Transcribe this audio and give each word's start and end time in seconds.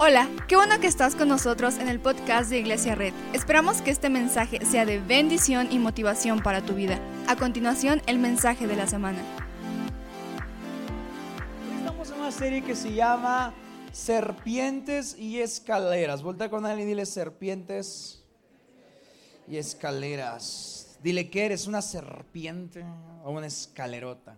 Hola, 0.00 0.28
qué 0.46 0.54
bueno 0.54 0.78
que 0.78 0.86
estás 0.86 1.16
con 1.16 1.26
nosotros 1.26 1.76
en 1.78 1.88
el 1.88 1.98
podcast 1.98 2.50
de 2.50 2.60
Iglesia 2.60 2.94
Red. 2.94 3.12
Esperamos 3.32 3.82
que 3.82 3.90
este 3.90 4.08
mensaje 4.08 4.64
sea 4.64 4.86
de 4.86 5.00
bendición 5.00 5.72
y 5.72 5.80
motivación 5.80 6.40
para 6.40 6.64
tu 6.64 6.74
vida. 6.74 7.00
A 7.26 7.34
continuación, 7.34 8.00
el 8.06 8.20
mensaje 8.20 8.68
de 8.68 8.76
la 8.76 8.86
semana. 8.86 9.18
Estamos 11.78 12.12
en 12.12 12.20
una 12.20 12.30
serie 12.30 12.62
que 12.62 12.76
se 12.76 12.94
llama 12.94 13.52
Serpientes 13.90 15.18
y 15.18 15.40
Escaleras. 15.40 16.22
Volta 16.22 16.48
con 16.48 16.64
alguien 16.64 16.86
y 16.86 16.90
dile 16.92 17.04
serpientes 17.04 18.22
y 19.48 19.56
escaleras. 19.56 20.96
Dile 21.02 21.28
que 21.28 21.46
eres 21.46 21.66
una 21.66 21.82
serpiente 21.82 22.84
o 23.24 23.32
una 23.32 23.48
escalerota. 23.48 24.36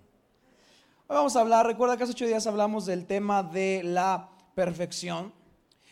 Hoy 1.06 1.16
vamos 1.16 1.36
a 1.36 1.42
hablar, 1.42 1.66
recuerda 1.66 1.98
que 1.98 2.04
hace 2.04 2.12
ocho 2.12 2.26
días 2.26 2.46
hablamos 2.46 2.86
del 2.86 3.04
tema 3.04 3.42
de 3.42 3.82
la 3.84 4.30
perfección 4.54 5.38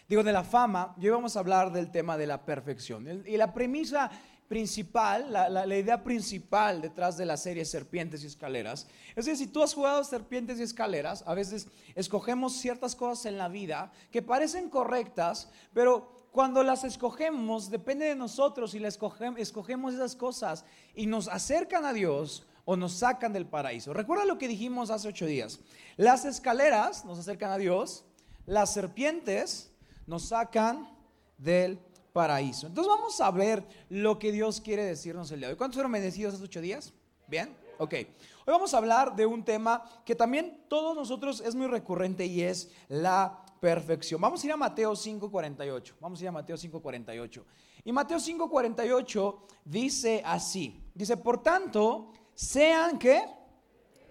digo, 0.08 0.22
de 0.22 0.32
la 0.32 0.44
fama, 0.44 0.94
yo 0.98 1.12
vamos 1.12 1.36
a 1.36 1.40
hablar 1.40 1.70
del 1.72 1.90
tema 1.90 2.16
de 2.16 2.26
la 2.26 2.44
perfección. 2.44 3.22
Y 3.26 3.36
la 3.36 3.52
premisa 3.52 4.10
principal, 4.48 5.30
la, 5.30 5.76
idea 5.76 6.02
principal 6.02 6.80
detrás 6.80 7.18
de 7.18 7.26
la 7.26 7.36
serie 7.36 7.66
Serpientes 7.66 8.24
y 8.24 8.26
Escaleras, 8.26 8.86
es 9.14 9.26
que 9.26 9.36
si 9.36 9.46
tú 9.46 9.62
has 9.62 9.74
jugado 9.74 10.02
Serpientes 10.02 10.58
y 10.58 10.62
Escaleras, 10.62 11.22
a 11.26 11.34
veces 11.34 11.68
escogemos 11.94 12.54
ciertas 12.54 12.96
cosas 12.96 13.26
en 13.26 13.36
la 13.36 13.48
vida 13.48 13.92
que 14.10 14.22
parecen 14.22 14.70
correctas, 14.70 15.50
pero 15.74 16.10
cuando 16.32 16.62
las 16.62 16.84
escogemos, 16.84 17.70
depende 17.70 18.06
de 18.06 18.16
nosotros 18.16 18.70
si 18.70 18.82
escogemos, 18.82 19.38
escogemos 19.38 19.94
esas 19.94 20.16
cosas 20.16 20.64
y 20.94 21.06
nos 21.06 21.28
acercan 21.28 21.84
a 21.84 21.92
Dios 21.92 22.46
o 22.64 22.76
nos 22.76 22.94
sacan 22.94 23.34
del 23.34 23.46
paraíso. 23.46 23.92
Recuerda 23.92 24.24
lo 24.24 24.38
que 24.38 24.48
dijimos 24.48 24.90
hace 24.90 25.08
ocho 25.08 25.26
días. 25.26 25.60
Las 25.96 26.24
escaleras 26.24 27.04
nos 27.04 27.18
acercan 27.18 27.50
a 27.50 27.58
Dios, 27.58 28.04
las 28.46 28.72
serpientes 28.72 29.67
nos 30.08 30.24
sacan 30.24 30.90
del 31.36 31.78
paraíso. 32.12 32.66
Entonces 32.66 32.92
vamos 32.92 33.20
a 33.20 33.30
ver 33.30 33.64
lo 33.90 34.18
que 34.18 34.32
Dios 34.32 34.60
quiere 34.60 34.82
decirnos 34.82 35.30
el 35.30 35.38
día 35.38 35.48
de 35.48 35.52
hoy. 35.54 35.58
¿Cuántos 35.58 35.76
fueron 35.76 35.92
bendecidos 35.92 36.34
hace 36.34 36.42
ocho 36.42 36.60
días? 36.60 36.92
¿Bien? 37.28 37.54
Ok. 37.78 37.92
Hoy 37.92 38.06
vamos 38.46 38.74
a 38.74 38.78
hablar 38.78 39.14
de 39.14 39.26
un 39.26 39.44
tema 39.44 39.84
que 40.04 40.16
también 40.16 40.64
todos 40.68 40.96
nosotros 40.96 41.40
es 41.40 41.54
muy 41.54 41.66
recurrente 41.66 42.26
y 42.26 42.42
es 42.42 42.70
la 42.88 43.44
perfección. 43.60 44.20
Vamos 44.20 44.42
a 44.42 44.46
ir 44.46 44.52
a 44.52 44.56
Mateo 44.56 44.96
5:48. 44.96 45.94
Vamos 46.00 46.18
a 46.18 46.22
ir 46.22 46.28
a 46.28 46.32
Mateo 46.32 46.56
5:48. 46.56 47.44
Y 47.84 47.92
Mateo 47.92 48.18
5:48 48.18 49.38
dice 49.64 50.22
así. 50.24 50.82
Dice, 50.94 51.18
por 51.18 51.42
tanto, 51.42 52.12
sean 52.34 52.98
que 52.98 53.22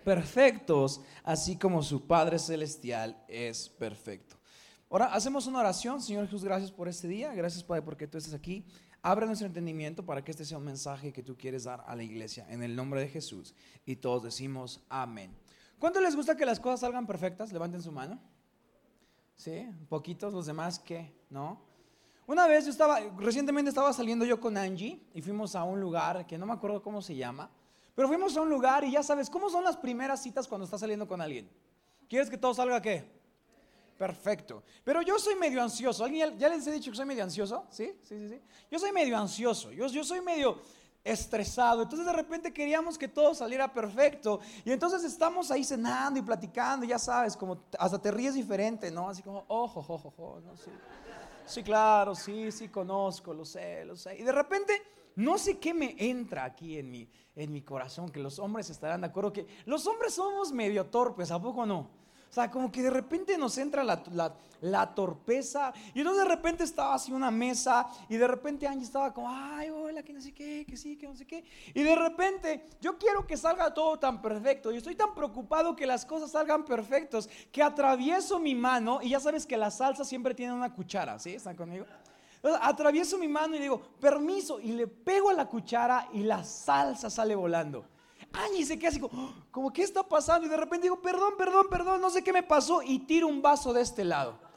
perfectos, 0.05 1.02
así 1.23 1.58
como 1.58 1.81
su 1.83 2.08
Padre 2.08 2.39
Celestial 2.39 3.21
es 3.27 3.67
perfecto. 3.67 4.36
Ahora 4.89 5.07
hacemos 5.07 5.47
una 5.47 5.59
oración. 5.59 6.02
Señor 6.02 6.25
Jesús, 6.25 6.43
gracias 6.43 6.71
por 6.71 6.88
este 6.88 7.07
día. 7.07 7.33
Gracias, 7.33 7.63
Padre, 7.63 7.81
porque 7.81 8.07
tú 8.07 8.17
estás 8.17 8.33
aquí. 8.33 8.66
Abre 9.02 9.25
nuestro 9.25 9.47
entendimiento 9.47 10.05
para 10.05 10.23
que 10.23 10.31
este 10.31 10.45
sea 10.45 10.57
un 10.57 10.66
mensaje 10.66 11.11
que 11.11 11.23
tú 11.23 11.38
quieres 11.38 11.66
dar 11.66 11.83
a 11.88 11.95
la 11.95 12.03
iglesia. 12.03 12.45
En 12.49 12.63
el 12.63 12.75
nombre 12.75 13.02
de 13.02 13.09
Jesús. 13.09 13.53
Y 13.85 13.97
todos 13.97 14.23
decimos 14.23 14.81
amén. 14.89 15.35
¿Cuánto 15.80 15.99
les 16.02 16.15
gusta 16.15 16.35
que 16.35 16.45
las 16.45 16.59
cosas 16.59 16.80
salgan 16.80 17.05
perfectas? 17.05 17.52
Levanten 17.52 17.81
su 17.81 17.91
mano. 17.91 18.19
¿Sí? 19.35 19.69
Poquitos, 19.89 20.33
los 20.33 20.45
demás, 20.45 20.80
¿qué? 20.80 21.13
¿No? 21.30 21.61
Una 22.25 22.47
vez 22.47 22.65
yo 22.65 22.71
estaba, 22.71 22.99
recientemente 23.17 23.69
estaba 23.69 23.93
saliendo 23.93 24.25
yo 24.25 24.39
con 24.39 24.58
Angie 24.58 25.02
y 25.13 25.21
fuimos 25.21 25.55
a 25.55 25.63
un 25.63 25.80
lugar 25.80 26.27
que 26.27 26.38
no 26.38 26.45
me 26.45 26.53
acuerdo 26.53 26.81
cómo 26.81 27.02
se 27.02 27.15
llama, 27.15 27.49
pero 27.95 28.09
fuimos 28.09 28.35
a 28.35 28.41
un 28.41 28.49
lugar 28.49 28.83
y 28.83 28.91
ya 28.91 29.02
sabes, 29.02 29.30
¿cómo 29.30 29.49
son 29.49 29.63
las 29.63 29.77
primeras 29.77 30.21
citas 30.21 30.45
cuando 30.45 30.65
estás 30.65 30.81
saliendo 30.81 31.08
con 31.08 31.21
alguien? 31.21 31.49
¿Quieres 32.09 32.30
que 32.30 32.38
todo 32.38 32.53
salga 32.53 32.81
qué? 32.81 33.16
Perfecto. 33.97 34.63
Pero 34.83 35.01
yo 35.01 35.17
soy 35.17 35.35
medio 35.35 35.61
ansioso. 35.61 36.03
¿Alguien 36.03 36.37
ya, 36.37 36.49
les 36.49 36.67
he 36.67 36.71
dicho 36.71 36.91
que 36.91 36.97
soy 36.97 37.05
medio 37.05 37.23
ansioso? 37.23 37.65
¿Sí? 37.69 37.93
Sí, 38.03 38.17
sí, 38.19 38.29
sí. 38.29 38.41
Yo 38.69 38.77
soy 38.77 38.91
medio 38.91 39.17
ansioso. 39.17 39.71
Yo, 39.71 39.87
yo 39.87 40.03
soy 40.03 40.21
medio 40.21 40.61
estresado. 41.03 41.83
Entonces 41.83 42.05
de 42.05 42.13
repente 42.13 42.53
queríamos 42.53 42.97
que 42.97 43.07
todo 43.07 43.33
saliera 43.33 43.73
perfecto. 43.73 44.39
Y 44.63 44.71
entonces 44.71 45.03
estamos 45.03 45.49
ahí 45.52 45.63
cenando 45.63 46.19
y 46.19 46.23
platicando, 46.23 46.86
ya 46.86 46.99
sabes, 46.99 47.36
como 47.36 47.63
hasta 47.80 47.99
te 47.99 48.11
ríes 48.11 48.36
diferente, 48.36 48.91
¿no? 48.91 49.09
Así 49.09 49.23
como, 49.23 49.45
ojo, 49.47 49.80
ojo, 49.80 50.13
ojo, 50.15 50.41
¿no? 50.45 50.55
Sí. 50.57 50.71
sí, 51.45 51.63
claro, 51.63 52.13
sí, 52.13 52.52
sí, 52.52 52.67
conozco, 52.67 53.33
lo 53.33 53.45
sé, 53.45 53.86
lo 53.86 53.95
sé. 53.95 54.17
Y 54.17 54.23
de 54.23 54.31
repente, 54.31 54.81
no 55.15 55.37
sé 55.37 55.57
qué 55.57 55.73
me 55.73 55.95
entra 55.97 56.43
aquí 56.43 56.77
en 56.77 56.91
mi, 56.91 57.09
en 57.36 57.52
mi 57.52 57.61
corazón, 57.61 58.09
que 58.09 58.19
los 58.19 58.37
hombres 58.37 58.69
estarán 58.69 59.02
de 59.02 59.07
acuerdo 59.07 59.33
que 59.33 59.47
los 59.65 59.87
hombres 59.87 60.13
somos 60.13 60.52
medio 60.52 60.86
torpes, 60.87 61.31
¿a 61.31 61.41
poco 61.41 61.65
no? 61.65 61.96
O 62.30 62.33
sea, 62.33 62.52
como 62.52 62.71
que 62.71 62.82
de 62.82 62.89
repente 62.89 63.38
nos 63.38 63.58
entra 63.58 63.83
la, 63.83 64.95
torpeza. 64.95 65.73
Y 65.93 65.99
entonces 65.99 66.23
de 66.23 66.30
repente 66.30 66.64
estaba 66.64 66.95
así 66.95 67.11
una 67.11 67.32
mesa 67.32 67.88
y 68.10 68.17
de 68.17 68.27
repente 68.27 68.67
Angie 68.67 68.83
estaba 68.83 69.14
como, 69.14 69.30
ay, 69.30 69.70
hola, 69.70 70.04
que 70.04 70.14
no 70.14 70.21
sé 70.21 70.33
qué, 70.33 70.66
que 70.67 70.77
sí, 70.77 70.98
que 70.98 71.08
no 71.08 71.16
sé 71.16 71.26
qué. 71.26 71.43
Y 71.73 71.83
de 71.83 71.95
repente 71.95 72.66
yo 72.82 72.98
quiero 72.98 73.26
que 73.26 73.37
salga 73.37 73.73
todo 73.73 73.98
tan 73.98 74.21
perfecto. 74.21 74.71
Y 74.71 74.77
estoy 74.77 74.95
tan 74.95 75.14
preocupado 75.16 75.76
que 75.76 75.86
las 75.86 76.05
cosas 76.05 76.32
salgan 76.32 76.66
perfectos 76.66 77.30
que 77.52 77.64
atravieso 77.64 78.39
mi 78.39 78.55
mano 78.55 78.99
y 79.02 79.10
ya 79.10 79.20
sabes 79.20 79.45
que 79.45 79.58
la 79.58 79.71
salsa 79.71 80.04
siempre 80.04 80.36
tiene 80.36 80.54
una 80.54 80.73
cuchara, 80.73 81.17
¿sí? 81.20 81.36
¿Están 81.36 81.55
conmigo? 81.55 81.86
Entonces, 82.36 82.61
atravieso 82.64 83.17
mi 83.17 83.27
mano 83.27 83.55
y 83.55 83.60
digo, 83.60 83.82
permiso, 83.99 84.60
y 84.60 84.71
le 84.73 84.87
pego 84.87 85.30
a 85.30 85.33
la 85.33 85.48
cuchara 85.48 86.08
y 86.14 86.23
la 86.23 86.43
salsa 86.43 87.10
sale 87.10 87.36
volando. 87.36 87.86
Ay, 88.37 88.61
y 88.61 88.65
se 88.65 88.77
queda 88.77 88.89
así 88.89 88.99
como, 88.99 89.33
como, 89.52 89.73
¿qué 89.73 89.83
está 89.83 90.03
pasando? 90.03 90.45
Y 90.45 90.49
de 90.49 90.58
repente 90.58 90.83
digo, 90.83 91.02
perdón, 91.02 91.33
perdón, 91.37 91.67
perdón, 91.70 92.02
no 92.02 92.09
sé 92.09 92.23
qué 92.23 92.31
me 92.31 92.43
pasó. 92.43 92.81
Y 92.83 92.99
tiro 92.99 93.27
un 93.27 93.42
vaso 93.42 93.73
de 93.73 93.81
este 93.81 94.03
lado. 94.03 94.48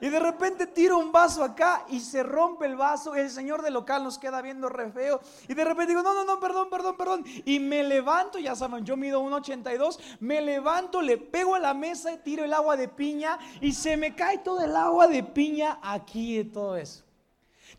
Y 0.00 0.08
de 0.10 0.20
repente 0.20 0.66
tiro 0.66 0.98
un 0.98 1.10
vaso 1.10 1.42
acá 1.42 1.84
y 1.88 2.00
se 2.00 2.22
rompe 2.22 2.66
el 2.66 2.76
vaso. 2.76 3.14
El 3.14 3.30
señor 3.30 3.62
del 3.62 3.74
local 3.74 4.04
nos 4.04 4.18
queda 4.18 4.40
viendo 4.40 4.68
re 4.68 4.90
feo. 4.92 5.20
Y 5.48 5.54
de 5.54 5.64
repente 5.64 5.92
digo, 5.92 6.02
no, 6.02 6.14
no, 6.14 6.24
no, 6.24 6.38
perdón, 6.38 6.70
perdón, 6.70 6.96
perdón. 6.96 7.24
Y 7.44 7.58
me 7.58 7.82
levanto, 7.82 8.38
ya 8.38 8.54
saben, 8.54 8.84
yo 8.84 8.96
mido 8.96 9.22
1,82. 9.22 9.98
Me 10.20 10.40
levanto, 10.40 11.02
le 11.02 11.18
pego 11.18 11.56
a 11.56 11.58
la 11.58 11.74
mesa 11.74 12.12
y 12.12 12.18
tiro 12.18 12.44
el 12.44 12.52
agua 12.52 12.76
de 12.76 12.88
piña. 12.88 13.38
Y 13.60 13.72
se 13.72 13.96
me 13.96 14.14
cae 14.14 14.38
todo 14.38 14.60
el 14.60 14.76
agua 14.76 15.08
de 15.08 15.24
piña 15.24 15.80
aquí 15.82 16.36
de 16.36 16.44
todo 16.44 16.76
eso. 16.76 17.07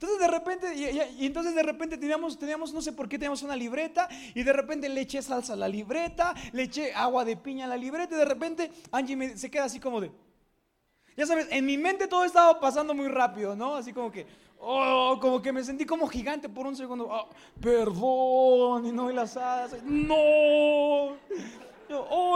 Entonces 0.02 0.20
de 0.20 0.28
repente, 0.28 0.76
y, 0.76 1.26
entonces 1.26 1.54
de 1.54 1.62
repente 1.62 1.98
teníamos, 1.98 2.40
teníamos, 2.40 2.74
no 2.74 2.82
sé 2.82 2.94
por 2.94 3.10
qué 3.10 3.18
teníamos 3.18 3.44
una 3.44 3.58
libreta 3.58 4.08
y 4.34 4.44
de 4.44 4.54
repente 4.54 4.88
le 4.88 5.02
eché 5.02 5.22
salsa 5.22 5.52
a 5.52 5.56
la 5.58 5.68
libreta, 5.68 6.34
le 6.54 6.64
eché 6.64 6.94
agua 6.94 7.26
de 7.26 7.36
piña 7.36 7.66
a 7.66 7.68
la 7.68 7.76
libreta 7.76 8.16
y 8.16 8.18
de 8.18 8.24
repente 8.24 8.72
Angie 8.94 9.36
se 9.36 9.52
queda 9.52 9.66
así 9.66 9.78
como 9.78 10.00
de, 10.00 10.10
ya 11.18 11.26
sabes, 11.26 11.50
en 11.52 11.66
mi 11.66 11.78
mente 11.78 12.08
todo 12.08 12.24
estaba 12.24 12.62
pasando 12.62 12.96
muy 12.96 13.10
rápido, 13.10 13.58
¿no? 13.58 13.76
Así 13.76 13.92
como 13.92 14.10
que, 14.10 14.26
oh, 14.62 15.18
como 15.20 15.42
que 15.42 15.52
me 15.52 15.66
sentí 15.66 15.86
como 15.86 16.08
gigante 16.08 16.48
por 16.48 16.66
un 16.66 16.78
segundo, 16.78 17.10
oh, 17.12 17.28
perdón, 17.60 18.86
y 18.86 18.94
no, 18.94 19.12
y 19.12 19.14
la 19.14 19.28
salsa, 19.28 19.80
no. 19.84 20.16
oh, 20.16 21.18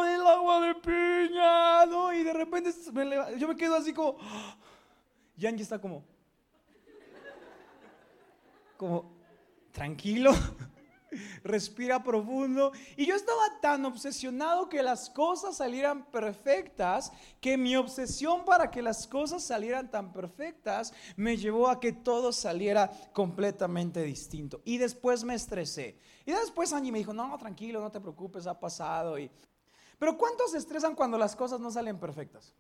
el 0.03 0.27
agua 0.27 0.67
de 0.67 0.75
piña, 0.75 1.85
¿no? 1.85 2.11
Y 2.11 2.23
de 2.23 2.33
repente 2.33 2.71
yo 3.37 3.47
me 3.47 3.55
quedo 3.55 3.75
así 3.75 3.93
como, 3.93 4.17
y 5.37 5.45
Angie 5.45 5.63
está 5.63 5.79
como, 5.79 6.03
como, 8.83 9.13
tranquilo, 9.71 10.31
respira 11.43 12.03
profundo. 12.03 12.73
Y 12.97 13.05
yo 13.05 13.15
estaba 13.15 13.61
tan 13.61 13.85
obsesionado 13.85 14.67
que 14.67 14.83
las 14.83 15.09
cosas 15.09 15.55
salieran 15.55 16.11
perfectas, 16.11 17.13
que 17.39 17.57
mi 17.57 17.77
obsesión 17.77 18.43
para 18.43 18.69
que 18.69 18.81
las 18.81 19.07
cosas 19.07 19.41
salieran 19.41 19.89
tan 19.89 20.11
perfectas 20.11 20.93
me 21.15 21.37
llevó 21.37 21.69
a 21.69 21.79
que 21.79 21.93
todo 21.93 22.33
saliera 22.33 22.91
completamente 23.13 24.03
distinto. 24.03 24.61
Y 24.65 24.77
después 24.79 25.23
me 25.23 25.35
estresé. 25.35 25.97
Y 26.25 26.33
después 26.33 26.73
Angie 26.73 26.91
me 26.91 26.99
dijo, 26.99 27.13
no, 27.13 27.37
tranquilo, 27.37 27.79
no 27.79 27.89
te 27.89 28.01
preocupes, 28.01 28.47
ha 28.47 28.59
pasado. 28.59 29.17
Y... 29.17 29.31
Pero 29.97 30.17
¿cuántos 30.17 30.51
se 30.51 30.57
estresan 30.57 30.93
cuando 30.93 31.17
las 31.17 31.37
cosas 31.37 31.61
no 31.61 31.71
salen 31.71 31.97
perfectas? 31.97 32.53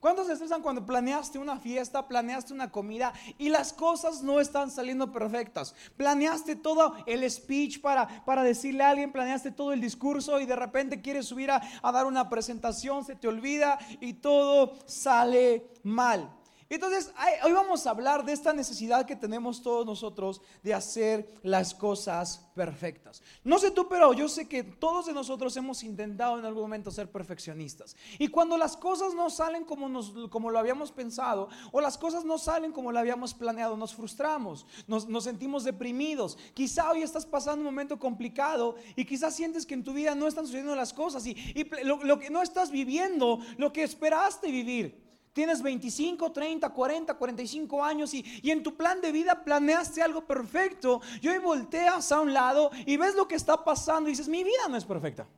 ¿Cuántos 0.00 0.28
se 0.28 0.32
estresan 0.32 0.62
cuando 0.62 0.86
planeaste 0.86 1.38
una 1.38 1.58
fiesta, 1.58 2.08
planeaste 2.08 2.54
una 2.54 2.72
comida 2.72 3.12
y 3.36 3.50
las 3.50 3.74
cosas 3.74 4.22
no 4.22 4.40
están 4.40 4.70
saliendo 4.70 5.12
perfectas? 5.12 5.74
Planeaste 5.98 6.56
todo 6.56 6.96
el 7.06 7.30
speech 7.30 7.82
para, 7.82 8.24
para 8.24 8.42
decirle 8.42 8.82
a 8.82 8.90
alguien, 8.90 9.12
planeaste 9.12 9.50
todo 9.50 9.74
el 9.74 9.80
discurso 9.82 10.40
y 10.40 10.46
de 10.46 10.56
repente 10.56 11.02
quieres 11.02 11.26
subir 11.26 11.50
a, 11.50 11.60
a 11.82 11.92
dar 11.92 12.06
una 12.06 12.30
presentación, 12.30 13.04
se 13.04 13.14
te 13.14 13.28
olvida 13.28 13.78
y 14.00 14.14
todo 14.14 14.78
sale 14.86 15.70
mal. 15.82 16.39
Entonces, 16.70 17.12
hoy 17.42 17.50
vamos 17.50 17.84
a 17.84 17.90
hablar 17.90 18.24
de 18.24 18.32
esta 18.32 18.52
necesidad 18.52 19.04
que 19.04 19.16
tenemos 19.16 19.60
todos 19.60 19.84
nosotros 19.84 20.40
de 20.62 20.72
hacer 20.72 21.28
las 21.42 21.74
cosas 21.74 22.48
perfectas. 22.54 23.24
No 23.42 23.58
sé 23.58 23.72
tú, 23.72 23.88
pero 23.88 24.12
yo 24.12 24.28
sé 24.28 24.46
que 24.46 24.62
todos 24.62 25.06
de 25.06 25.12
nosotros 25.12 25.56
hemos 25.56 25.82
intentado 25.82 26.38
en 26.38 26.44
algún 26.44 26.62
momento 26.62 26.92
ser 26.92 27.10
perfeccionistas. 27.10 27.96
Y 28.20 28.28
cuando 28.28 28.56
las 28.56 28.76
cosas 28.76 29.14
no 29.14 29.30
salen 29.30 29.64
como, 29.64 29.88
nos, 29.88 30.12
como 30.28 30.48
lo 30.48 30.60
habíamos 30.60 30.92
pensado, 30.92 31.48
o 31.72 31.80
las 31.80 31.98
cosas 31.98 32.24
no 32.24 32.38
salen 32.38 32.70
como 32.70 32.92
lo 32.92 33.00
habíamos 33.00 33.34
planeado, 33.34 33.76
nos 33.76 33.92
frustramos, 33.92 34.64
nos, 34.86 35.24
sentimos 35.24 35.64
deprimidos. 35.64 36.38
Quizá 36.54 36.92
hoy 36.92 37.02
estás 37.02 37.26
pasando 37.26 37.62
un 37.62 37.66
momento 37.66 37.98
complicado 37.98 38.76
y 38.94 39.04
quizás 39.04 39.34
sientes 39.34 39.66
que 39.66 39.74
en 39.74 39.82
tu 39.82 39.92
vida 39.92 40.14
no 40.14 40.28
están 40.28 40.46
sucediendo 40.46 40.76
las 40.76 40.92
cosas 40.92 41.26
y, 41.26 41.34
lo 41.82 42.20
que 42.20 42.30
no 42.30 42.42
estás 42.42 42.70
viviendo, 42.70 43.40
lo 43.56 43.72
que 43.72 43.82
esperaste 43.82 44.52
vivir. 44.52 45.09
Tienes 45.32 45.62
25, 45.62 46.32
30, 46.32 46.68
40, 46.70 47.14
45 47.14 47.84
años 47.84 48.12
y, 48.14 48.24
y, 48.42 48.50
en 48.50 48.62
tu 48.62 48.76
plan 48.76 49.00
de 49.00 49.12
vida 49.12 49.44
planeaste 49.44 50.02
algo 50.02 50.26
perfecto. 50.26 51.00
Y 51.20 51.28
hoy 51.28 51.38
volteas 51.38 52.10
a 52.10 52.20
un 52.20 52.32
lado 52.34 52.70
y 52.84 52.96
ves 52.96 53.14
lo 53.14 53.28
que 53.28 53.36
está 53.36 53.64
pasando 53.64 54.08
y 54.08 54.12
dices, 54.12 54.28
mi 54.28 54.42
vida 54.42 54.68
no 54.68 54.76
es 54.76 54.84
perfecta. 54.84 55.28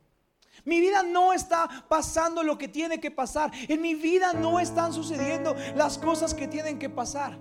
Mi 0.65 0.79
vida 0.79 1.03
no 1.03 1.33
está 1.33 1.69
pasando 1.87 2.41
lo 2.41 2.57
que 2.57 2.67
tiene 2.67 2.99
que 2.99 3.11
pasar. 3.11 3.51
En 3.67 3.81
mi 3.81 3.95
vida 3.95 4.33
no 4.33 4.59
están 4.59 4.93
sucediendo 4.93 5.55
las 5.75 5.97
cosas 5.97 6.33
que 6.33 6.47
tienen 6.47 6.79
que 6.79 6.89
pasar. 6.89 7.37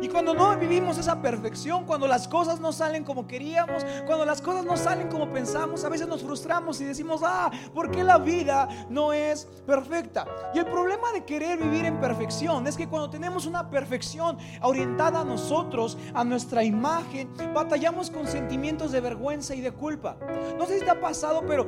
Y 0.00 0.08
cuando 0.08 0.34
no 0.34 0.56
vivimos 0.56 0.98
esa 0.98 1.20
perfección, 1.20 1.84
cuando 1.84 2.06
las 2.06 2.28
cosas 2.28 2.60
no 2.60 2.72
salen 2.72 3.04
como 3.04 3.26
queríamos, 3.26 3.84
cuando 4.06 4.24
las 4.24 4.40
cosas 4.40 4.64
no 4.64 4.76
salen 4.76 5.08
como 5.08 5.32
pensamos, 5.32 5.84
a 5.84 5.88
veces 5.88 6.06
nos 6.06 6.22
frustramos 6.22 6.80
y 6.80 6.84
decimos, 6.84 7.22
ah, 7.24 7.50
¿por 7.74 7.90
qué 7.90 8.04
la 8.04 8.18
vida 8.18 8.68
no 8.88 9.12
es 9.12 9.46
perfecta? 9.66 10.26
Y 10.54 10.58
el 10.58 10.66
problema 10.66 11.12
de 11.12 11.24
querer 11.24 11.58
vivir 11.58 11.84
en 11.84 12.00
perfección 12.00 12.66
es 12.66 12.76
que 12.76 12.88
cuando 12.88 13.10
tenemos 13.10 13.46
una 13.46 13.68
perfección 13.70 14.38
orientada 14.62 15.20
a 15.20 15.24
nosotros, 15.24 15.98
a 16.14 16.24
nuestra 16.24 16.62
imagen, 16.64 17.32
batallamos 17.54 18.10
con 18.10 18.26
sentimientos 18.26 18.92
de 18.92 19.00
vergüenza 19.00 19.54
y 19.54 19.60
de 19.60 19.72
culpa. 19.72 20.16
No 20.58 20.66
sé 20.66 20.78
si 20.78 20.84
te 20.84 20.90
ha 20.90 21.00
pasado, 21.00 21.42
pero 21.46 21.66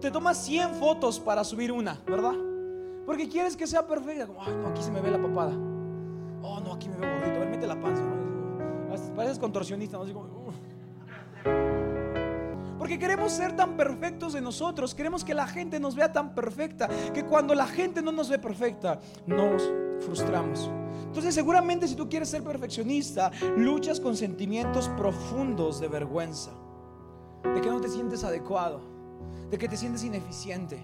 te 0.00 0.10
tomas 0.10 0.38
100 0.44 0.74
fotos 0.74 1.20
para 1.20 1.44
subir 1.44 1.72
una, 1.72 2.00
¿verdad? 2.06 2.34
Porque 3.06 3.28
quieres 3.28 3.56
que 3.56 3.66
sea 3.66 3.86
perfecta. 3.86 4.26
Como, 4.26 4.42
ay, 4.42 4.54
aquí 4.70 4.82
se 4.82 4.90
me 4.90 5.00
ve 5.00 5.10
la 5.10 5.20
papada. 5.20 5.69
Oh, 6.42 6.60
no, 6.60 6.72
aquí 6.72 6.88
me 6.88 6.96
veo 6.96 7.10
gordito. 7.10 7.36
A 7.36 7.38
ver, 7.40 7.48
mete 7.50 7.66
la 7.66 7.80
panza. 7.80 8.02
Pareces 9.14 9.38
contorsionista. 9.38 9.98
Porque 12.78 12.98
queremos 12.98 13.32
ser 13.32 13.54
tan 13.54 13.76
perfectos 13.76 14.32
de 14.32 14.40
nosotros. 14.40 14.94
Queremos 14.94 15.24
que 15.24 15.34
la 15.34 15.46
gente 15.46 15.78
nos 15.78 15.94
vea 15.94 16.12
tan 16.12 16.34
perfecta. 16.34 16.88
Que 17.12 17.24
cuando 17.24 17.54
la 17.54 17.66
gente 17.66 18.02
no 18.02 18.12
nos 18.12 18.28
ve 18.28 18.38
perfecta, 18.38 19.00
nos 19.26 19.70
frustramos. 20.00 20.70
Entonces 21.04 21.34
seguramente 21.34 21.86
si 21.88 21.94
tú 21.94 22.08
quieres 22.08 22.28
ser 22.28 22.42
perfeccionista, 22.42 23.30
luchas 23.56 24.00
con 24.00 24.16
sentimientos 24.16 24.88
profundos 24.90 25.80
de 25.80 25.88
vergüenza. 25.88 26.52
De 27.42 27.60
que 27.60 27.68
no 27.68 27.80
te 27.80 27.88
sientes 27.88 28.24
adecuado. 28.24 28.80
De 29.50 29.58
que 29.58 29.68
te 29.68 29.76
sientes 29.76 30.04
ineficiente 30.04 30.82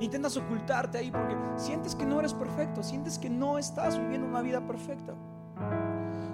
Intentas 0.00 0.36
ocultarte 0.36 0.98
ahí 0.98 1.10
porque 1.10 1.36
sientes 1.56 1.94
que 1.94 2.04
no 2.04 2.18
eres 2.18 2.34
perfecto, 2.34 2.82
sientes 2.82 3.18
que 3.18 3.30
no 3.30 3.58
estás 3.58 3.98
viviendo 3.98 4.26
una 4.26 4.42
vida 4.42 4.66
perfecta. 4.66 5.14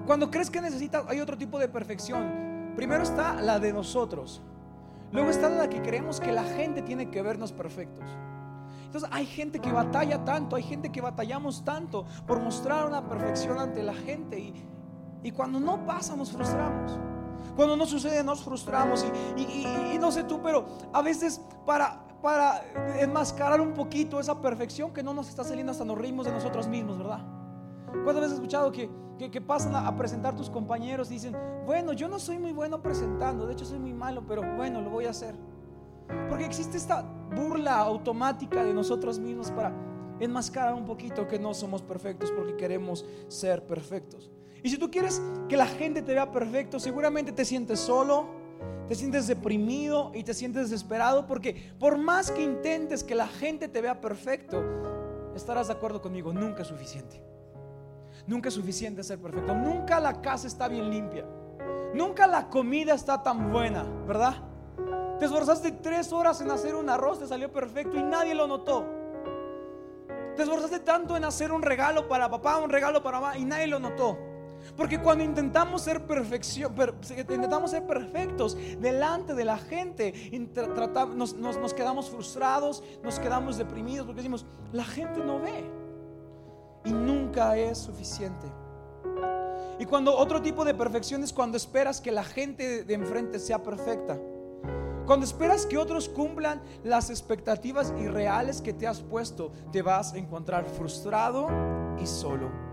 Cuando 0.06 0.30
crees 0.30 0.50
que 0.50 0.60
necesitas, 0.60 1.04
hay 1.08 1.20
otro 1.20 1.36
tipo 1.36 1.58
de 1.58 1.68
perfección. 1.68 2.72
Primero 2.76 3.02
está 3.02 3.34
la 3.40 3.58
de 3.58 3.72
nosotros. 3.72 4.42
Luego 5.12 5.30
está 5.30 5.48
la 5.48 5.68
que 5.68 5.82
creemos 5.82 6.20
que 6.20 6.32
la 6.32 6.44
gente 6.44 6.82
tiene 6.82 7.10
que 7.10 7.22
vernos 7.22 7.52
perfectos. 7.52 8.04
Entonces 8.84 9.10
hay 9.12 9.26
gente 9.26 9.60
que 9.60 9.70
batalla 9.70 10.24
tanto, 10.24 10.56
hay 10.56 10.62
gente 10.62 10.90
que 10.90 11.02
batallamos 11.02 11.62
tanto 11.62 12.06
por 12.26 12.40
mostrar 12.40 12.86
una 12.86 13.06
perfección 13.06 13.58
ante 13.58 13.82
la 13.82 13.92
gente 13.92 14.38
y, 14.38 14.54
y 15.22 15.30
cuando 15.30 15.60
no 15.60 15.84
pasa 15.84 16.16
nos 16.16 16.32
frustramos. 16.32 16.98
Cuando 17.54 17.76
no 17.76 17.84
sucede 17.84 18.24
nos 18.24 18.42
frustramos 18.42 19.04
y, 19.36 19.42
y, 19.42 19.98
no 19.98 20.10
sé 20.10 20.24
tú, 20.24 20.40
pero 20.42 20.66
a 20.92 21.02
veces 21.02 21.40
para 21.66 22.00
para 22.22 22.62
enmascarar 22.98 23.60
un 23.60 23.72
poquito 23.74 24.18
esa 24.18 24.40
perfección 24.40 24.92
que 24.92 25.02
no 25.02 25.14
nos 25.14 25.28
está 25.28 25.44
saliendo 25.44 25.72
hasta 25.72 25.84
nos 25.84 25.96
reímos 25.96 26.26
de 26.26 26.32
nosotros 26.32 26.66
mismos, 26.66 26.98
¿verdad? 26.98 27.20
¿Cuántas 28.04 28.16
veces 28.16 28.32
has 28.32 28.34
escuchado 28.34 28.72
que, 28.72 28.90
que, 29.30 29.40
pasan 29.40 29.74
a, 29.74 29.96
presentar 29.96 30.34
tus 30.36 30.50
compañeros 30.50 31.10
y 31.10 31.14
dicen, 31.14 31.36
bueno, 31.64 31.92
yo 31.92 32.08
no 32.08 32.18
soy 32.18 32.38
muy 32.38 32.52
bueno 32.52 32.82
presentando, 32.82 33.46
de 33.46 33.52
hecho 33.52 33.64
soy 33.64 33.78
muy 33.78 33.92
malo, 33.92 34.24
pero 34.26 34.42
bueno, 34.56 34.80
lo 34.80 34.90
voy 34.90 35.06
a 35.06 35.10
hacer? 35.10 35.34
Porque 36.28 36.44
existe 36.44 36.76
esta 36.76 37.02
burla 37.34 37.78
automática 37.78 38.64
de 38.64 38.74
nosotros 38.74 39.18
mismos 39.18 39.50
para 39.50 39.72
enmascarar 40.20 40.74
un 40.74 40.84
poquito 40.84 41.26
que 41.28 41.38
no 41.38 41.54
somos 41.54 41.82
perfectos 41.82 42.30
porque 42.32 42.56
queremos 42.56 43.04
ser 43.28 43.64
perfectos. 43.66 44.30
Y 44.62 44.70
si 44.70 44.78
tú 44.78 44.90
quieres 44.90 45.22
que 45.48 45.56
la 45.56 45.66
gente 45.66 46.02
te 46.02 46.14
vea 46.14 46.30
perfecto, 46.32 46.80
seguramente 46.80 47.32
te 47.32 47.44
sientes 47.44 47.78
solo, 47.78 48.26
te 48.88 48.94
sientes 48.94 49.26
deprimido 49.26 50.10
y 50.14 50.24
te 50.24 50.32
sientes 50.32 50.70
desesperado 50.70 51.26
porque 51.26 51.72
por 51.78 51.98
más 51.98 52.30
que 52.30 52.42
intentes 52.42 53.04
que 53.04 53.14
la 53.14 53.28
gente 53.28 53.68
te 53.68 53.82
vea 53.82 54.00
perfecto, 54.00 54.64
estarás 55.34 55.68
de 55.68 55.74
acuerdo 55.74 56.00
conmigo, 56.00 56.32
nunca 56.32 56.62
es 56.62 56.68
suficiente. 56.68 57.22
Nunca 58.26 58.48
es 58.48 58.54
suficiente 58.54 59.02
ser 59.02 59.18
perfecto. 59.18 59.54
Nunca 59.54 60.00
la 60.00 60.20
casa 60.20 60.46
está 60.46 60.68
bien 60.68 60.90
limpia. 60.90 61.24
Nunca 61.94 62.26
la 62.26 62.48
comida 62.48 62.94
está 62.94 63.22
tan 63.22 63.50
buena, 63.50 63.84
¿verdad? 64.06 64.36
Te 65.18 65.24
esforzaste 65.24 65.72
tres 65.72 66.12
horas 66.12 66.40
en 66.40 66.50
hacer 66.50 66.74
un 66.74 66.88
arroz, 66.88 67.18
te 67.18 67.26
salió 67.26 67.50
perfecto 67.50 67.96
y 67.96 68.02
nadie 68.02 68.34
lo 68.34 68.46
notó. 68.46 68.86
Te 70.36 70.42
esforzaste 70.42 70.80
tanto 70.80 71.16
en 71.16 71.24
hacer 71.24 71.50
un 71.50 71.62
regalo 71.62 72.06
para 72.06 72.28
papá, 72.28 72.58
un 72.58 72.70
regalo 72.70 73.02
para 73.02 73.20
mamá 73.20 73.36
y 73.38 73.44
nadie 73.44 73.66
lo 73.66 73.80
notó. 73.80 74.16
Porque 74.76 75.00
cuando 75.00 75.24
intentamos 75.24 75.82
ser 75.82 76.06
perfección, 76.06 76.74
intentamos 77.18 77.70
ser 77.70 77.86
perfectos 77.86 78.56
delante 78.80 79.34
de 79.34 79.44
la 79.44 79.58
gente, 79.58 80.12
nos, 81.14 81.34
nos 81.34 81.74
quedamos 81.74 82.10
frustrados, 82.10 82.82
nos 83.02 83.18
quedamos 83.18 83.58
deprimidos 83.58 84.06
porque 84.06 84.20
decimos, 84.20 84.46
la 84.72 84.84
gente 84.84 85.20
no 85.20 85.40
ve. 85.40 85.64
Y 86.84 86.92
nunca 86.92 87.56
es 87.56 87.78
suficiente. 87.78 88.46
Y 89.78 89.84
cuando 89.84 90.16
otro 90.16 90.42
tipo 90.42 90.64
de 90.64 90.74
perfección 90.74 91.22
es 91.22 91.32
cuando 91.32 91.56
esperas 91.56 92.00
que 92.00 92.10
la 92.10 92.24
gente 92.24 92.84
de 92.84 92.94
enfrente 92.94 93.38
sea 93.38 93.62
perfecta. 93.62 94.18
Cuando 95.06 95.24
esperas 95.24 95.64
que 95.64 95.78
otros 95.78 96.08
cumplan 96.08 96.60
las 96.84 97.08
expectativas 97.08 97.94
irreales 97.98 98.60
que 98.60 98.74
te 98.74 98.86
has 98.86 99.00
puesto, 99.00 99.52
te 99.72 99.80
vas 99.80 100.12
a 100.12 100.18
encontrar 100.18 100.66
frustrado 100.66 101.48
y 101.98 102.06
solo. 102.06 102.67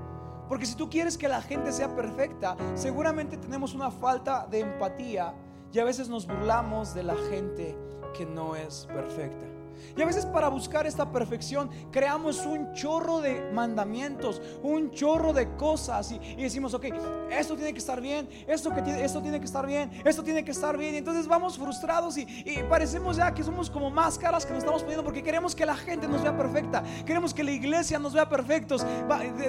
Porque 0.48 0.66
si 0.66 0.76
tú 0.76 0.90
quieres 0.90 1.18
que 1.18 1.28
la 1.28 1.42
gente 1.42 1.72
sea 1.72 1.96
perfecta, 1.96 2.56
seguramente 2.76 3.38
tenemos 3.38 3.74
una 3.74 3.90
falta 3.90 4.46
de 4.46 4.60
empatía 4.60 5.34
y 5.74 5.80
a 5.80 5.84
veces 5.84 6.08
nos 6.08 6.28
burlamos 6.28 6.94
de 6.94 7.04
la 7.04 7.16
gente 7.30 7.76
que 8.16 8.26
no 8.26 8.56
es 8.56 8.88
perfecta. 8.94 9.55
Y 9.96 10.02
a 10.02 10.06
veces 10.06 10.26
para 10.26 10.50
buscar 10.50 10.86
esta 10.86 11.12
perfección 11.12 11.70
creamos 11.92 12.46
un 12.46 12.74
chorro 12.74 13.22
de 13.22 13.52
mandamientos, 13.54 14.42
un 14.64 14.92
chorro 14.92 15.34
de 15.34 15.56
cosas 15.56 16.12
y, 16.12 16.36
decimos, 16.36 16.74
ok, 16.74 16.86
esto 17.32 17.56
tiene 17.56 17.74
que 17.74 17.80
estar 17.80 18.02
bien, 18.02 18.28
esto, 18.48 18.74
que 18.74 18.82
tiene, 18.82 19.04
esto 19.04 19.22
tiene 19.22 19.40
que 19.40 19.46
estar 19.46 19.66
bien, 19.66 19.92
esto 20.04 20.24
tiene 20.24 20.44
que 20.44 20.52
estar 20.52 20.78
bien. 20.78 20.96
Y 20.96 20.98
entonces 20.98 21.28
vamos 21.28 21.58
frustrados 21.58 22.18
y, 22.18 22.26
parecemos 22.70 23.18
ya 23.18 23.34
que 23.34 23.44
somos 23.44 23.70
como 23.70 23.90
máscaras 23.90 24.46
que 24.46 24.54
nos 24.54 24.60
estamos 24.60 24.82
poniendo 24.82 25.04
porque 25.04 25.24
queremos 25.24 25.56
que 25.56 25.66
la 25.66 25.76
gente 25.76 26.08
nos 26.08 26.22
vea 26.22 26.36
perfecta, 26.36 26.84
queremos 27.06 27.34
que 27.34 27.44
la 27.44 27.52
iglesia 27.52 28.00
nos 28.00 28.14
vea 28.14 28.28
perfectos. 28.28 28.86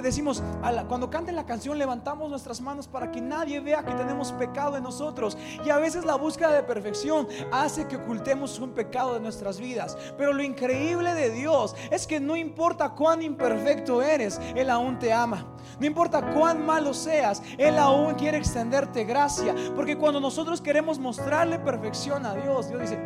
decimos, 0.01 0.43
cuando 0.87 1.09
canten 1.09 1.35
la 1.35 1.45
canción 1.45 1.77
levantamos 1.77 2.29
nuestras 2.29 2.61
manos 2.61 2.87
para 2.87 3.11
que 3.11 3.21
nadie 3.21 3.59
vea 3.59 3.83
que 3.83 3.93
tenemos 3.93 4.31
pecado 4.31 4.77
en 4.77 4.83
nosotros. 4.83 5.37
Y 5.65 5.69
a 5.69 5.77
veces 5.77 6.05
la 6.05 6.15
búsqueda 6.15 6.51
de 6.51 6.63
perfección 6.63 7.27
hace 7.51 7.87
que 7.87 7.97
ocultemos 7.97 8.59
un 8.59 8.71
pecado 8.71 9.13
de 9.13 9.19
nuestras 9.19 9.59
vidas. 9.59 9.97
Pero 10.17 10.33
lo 10.33 10.41
increíble 10.41 11.13
de 11.13 11.29
Dios 11.29 11.75
es 11.91 12.07
que 12.07 12.19
no 12.19 12.35
importa 12.35 12.89
cuán 12.89 13.21
imperfecto 13.21 14.01
eres, 14.01 14.39
Él 14.55 14.69
aún 14.69 14.97
te 14.97 15.13
ama. 15.13 15.45
No 15.79 15.85
importa 15.85 16.33
cuán 16.33 16.65
malo 16.65 16.93
seas, 16.93 17.41
Él 17.57 17.77
aún 17.77 18.15
quiere 18.15 18.37
extenderte 18.37 19.03
gracia. 19.03 19.53
Porque 19.75 19.97
cuando 19.97 20.19
nosotros 20.19 20.61
queremos 20.61 20.97
mostrarle 20.97 21.59
perfección 21.59 22.25
a 22.25 22.33
Dios, 22.33 22.69
Dios 22.69 22.81
dice, 22.81 22.97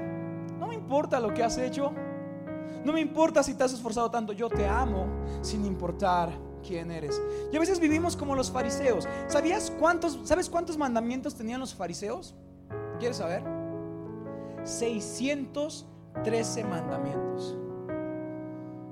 no 0.60 0.68
me 0.68 0.75
importa 0.75 1.20
lo 1.20 1.34
que 1.34 1.44
has 1.44 1.58
hecho. 1.58 1.91
No 2.84 2.94
me 2.94 3.01
importa 3.01 3.44
si 3.44 3.53
te 3.53 3.63
has 3.63 3.74
esforzado 3.74 4.10
tanto, 4.10 4.34
yo 4.34 4.50
te 4.50 4.65
amo 4.65 5.06
sin 5.41 5.65
importar 5.65 6.30
quién 6.65 6.91
eres. 6.91 7.22
Y 7.51 7.56
a 7.56 7.60
veces 7.60 7.80
vivimos 7.80 8.15
como 8.15 8.36
los 8.36 8.50
fariseos. 8.50 9.08
¿Sabías 9.27 9.72
cuántos, 9.80 10.20
sabes 10.24 10.50
cuántos 10.50 10.77
mandamientos 10.77 11.36
tenían 11.36 11.60
los 11.60 11.75
fariseos? 11.75 12.34
¿Quieres 13.00 13.18
saber? 13.18 13.44
600 14.63 15.86
13 16.24 16.63
mandamientos 16.63 17.58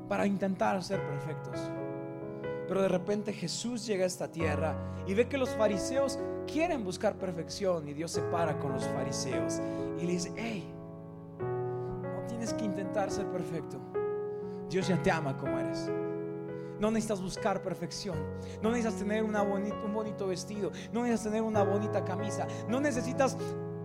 para 0.08 0.26
intentar 0.26 0.82
ser 0.84 1.02
perfectos. 1.06 1.72
Pero 2.68 2.82
de 2.82 2.88
repente 2.88 3.34
Jesús 3.34 3.86
llega 3.86 4.04
a 4.04 4.08
esta 4.08 4.32
tierra 4.32 4.76
y 5.08 5.14
ve 5.14 5.28
que 5.28 5.38
los 5.38 5.50
fariseos 5.50 6.20
quieren 6.52 6.84
buscar 6.84 7.16
perfección 7.16 7.88
y 7.88 7.94
Dios 7.94 8.12
se 8.12 8.22
para 8.22 8.58
con 8.60 8.74
los 8.74 8.86
fariseos 8.88 9.60
y 10.00 10.06
le 10.06 10.12
dice, 10.14 10.34
hey, 10.36 10.72
no 11.40 12.28
tienes 12.28 12.54
que 12.54 12.66
intentar 12.66 13.12
ser 13.12 13.28
perfecto. 13.28 13.80
Dios 14.70 14.88
ya 14.88 15.02
te 15.02 15.12
ama 15.12 15.38
como 15.38 15.58
eres. 15.58 15.90
No 16.80 16.92
necesitas 16.92 17.22
buscar 17.22 17.62
perfección. 17.62 18.18
No 18.62 18.70
necesitas 18.70 19.00
tener 19.00 19.24
una 19.24 19.42
un 19.42 19.94
bonito 19.94 20.28
vestido. 20.28 20.72
No 20.94 21.02
necesitas 21.02 21.32
tener 21.32 21.42
una 21.42 21.64
bonita 21.64 22.06
camisa. 22.06 22.48
No 22.70 22.80
necesitas 22.80 23.38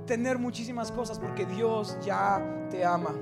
tener 0.06 0.38
muchísimas 0.38 0.92
cosas 0.92 1.18
porque 1.18 1.46
Dios 1.46 1.96
ya 2.04 2.42
te 2.70 2.84
ama. 2.84 3.14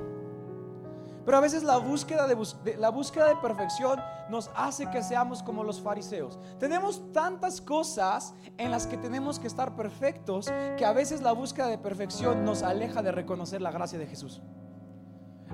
Pero 1.24 1.36
a 1.36 1.40
veces 1.40 1.62
la 1.62 1.76
búsqueda 1.76 2.26
de, 2.26 2.76
la 2.76 2.90
búsqueda 2.90 3.28
de 3.28 3.36
perfección 3.36 4.00
nos 4.28 4.50
hace 4.56 4.90
que 4.90 5.02
seamos 5.02 5.42
como 5.42 5.62
los 5.62 5.80
fariseos. 5.80 6.38
Tenemos 6.58 7.12
tantas 7.12 7.60
cosas 7.60 8.34
en 8.58 8.70
las 8.70 8.86
que 8.86 8.96
tenemos 8.96 9.38
que 9.38 9.46
estar 9.46 9.76
perfectos 9.76 10.52
que 10.76 10.84
a 10.84 10.92
veces 10.92 11.22
la 11.22 11.32
búsqueda 11.32 11.68
de 11.68 11.78
perfección 11.78 12.44
nos 12.44 12.62
aleja 12.62 13.02
de 13.02 13.12
reconocer 13.12 13.62
la 13.62 13.70
gracia 13.70 13.98
de 13.98 14.06
Jesús. 14.06 14.42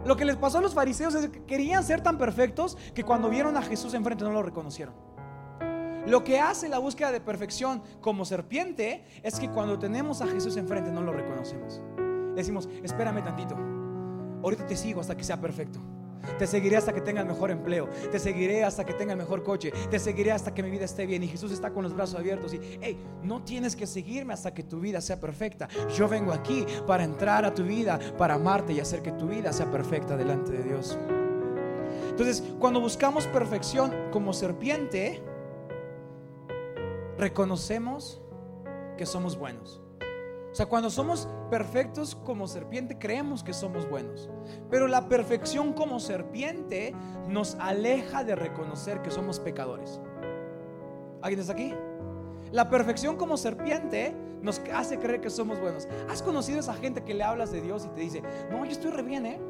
Lo 0.07 0.17
que 0.17 0.25
les 0.25 0.37
pasó 0.37 0.59
a 0.59 0.61
los 0.63 0.75
fariseos 0.75 1.15
es 1.15 1.29
que 1.29 1.45
querían 1.45 1.85
ser 1.85 2.03
tan 2.03 2.17
perfectos 2.17 2.79
que 2.95 3.05
cuando 3.05 3.29
vieron 3.29 3.57
a 3.57 3.63
Jesús 3.63 3.93
enfrente 3.95 4.25
no 4.25 4.31
lo 4.31 4.43
reconocieron. 4.43 5.08
Lo 6.09 6.25
que 6.25 6.41
hace 6.41 6.71
la 6.71 6.79
búsqueda 6.79 7.13
de 7.13 7.21
perfección 7.21 7.83
como 8.01 8.25
serpiente 8.25 9.05
es 9.23 9.39
que 9.39 9.51
cuando 9.51 9.79
tenemos 9.79 10.23
a 10.23 10.27
Jesús 10.27 10.57
enfrente 10.57 10.91
no 10.91 11.03
lo 11.03 11.13
reconocemos. 11.13 11.83
Decimos, 12.35 12.67
espérame 12.83 13.23
tantito, 13.23 13.57
ahorita 14.43 14.67
te 14.67 14.75
sigo 14.75 15.03
hasta 15.03 15.17
que 15.17 15.25
sea 15.25 15.39
perfecto. 15.39 15.81
Te 16.39 16.47
seguiré 16.47 16.77
hasta 16.77 16.95
que 16.95 17.03
tenga 17.03 17.21
el 17.21 17.27
mejor 17.27 17.51
empleo. 17.51 17.89
Te 18.11 18.19
seguiré 18.19 18.65
hasta 18.65 18.85
que 18.85 18.95
tenga 18.95 19.13
el 19.13 19.19
mejor 19.19 19.43
coche. 19.43 19.73
Te 19.91 19.99
seguiré 19.99 20.33
hasta 20.33 20.53
que 20.53 20.63
mi 20.63 20.71
vida 20.71 20.85
esté 20.85 21.07
bien. 21.07 21.23
Y 21.23 21.29
Jesús 21.29 21.53
está 21.53 21.71
con 21.71 21.83
los 21.83 21.95
brazos 21.95 22.19
abiertos. 22.19 22.53
Y, 22.55 22.61
hey, 22.81 22.99
no 23.23 23.43
tienes 23.43 23.77
que 23.77 23.87
seguirme 23.87 24.35
hasta 24.35 24.53
que 24.53 24.63
tu 24.63 24.81
vida 24.81 25.01
sea 25.01 25.21
perfecta. 25.21 25.69
Yo 25.97 26.09
vengo 26.09 26.33
aquí 26.33 26.67
para 26.87 27.05
entrar 27.05 27.45
a 27.45 27.55
tu 27.55 27.63
vida, 27.63 27.99
para 28.17 28.35
amarte 28.35 28.73
y 28.73 28.81
hacer 28.81 29.01
que 29.03 29.13
tu 29.13 29.29
vida 29.29 29.53
sea 29.53 29.71
perfecta 29.71 30.17
delante 30.17 30.53
de 30.53 30.63
Dios. 30.65 30.99
Entonces, 32.11 32.43
cuando 32.59 32.81
buscamos 32.81 33.27
perfección 33.29 33.93
como 34.11 34.33
serpiente, 34.33 35.23
reconocemos 37.19 38.23
que 38.97 39.05
somos 39.05 39.37
buenos. 39.37 39.83
O 40.51 40.55
sea, 40.55 40.67
cuando 40.67 40.89
somos 40.89 41.29
perfectos 41.51 42.15
como 42.15 42.49
serpiente, 42.49 42.99
creemos 42.99 43.45
que 43.45 43.53
somos 43.53 43.89
buenos. 43.89 44.31
Pero 44.71 44.89
la 44.89 45.09
perfección 45.09 45.73
como 45.73 46.01
serpiente 46.01 46.95
nos 47.29 47.55
aleja 47.57 48.25
de 48.25 48.35
reconocer 48.35 49.03
que 49.03 49.11
somos 49.11 49.39
pecadores. 49.41 50.01
¿Alguien 51.21 51.41
está 51.41 51.53
aquí? 51.53 51.75
La 52.51 52.71
perfección 52.71 53.17
como 53.17 53.37
serpiente 53.37 54.15
nos 54.41 54.61
hace 54.73 54.99
creer 54.99 55.21
que 55.21 55.29
somos 55.29 55.61
buenos. 55.61 55.87
¿Has 56.09 56.23
conocido 56.23 56.59
a 56.59 56.61
esa 56.61 56.75
gente 56.75 57.05
que 57.05 57.13
le 57.13 57.25
hablas 57.25 57.53
de 57.53 57.61
Dios 57.61 57.85
y 57.85 57.89
te 57.91 58.01
dice, 58.01 58.23
no, 58.51 58.65
yo 58.65 58.71
estoy 58.71 58.91
re 58.91 59.03
bien, 59.03 59.27
¿eh? 59.27 59.41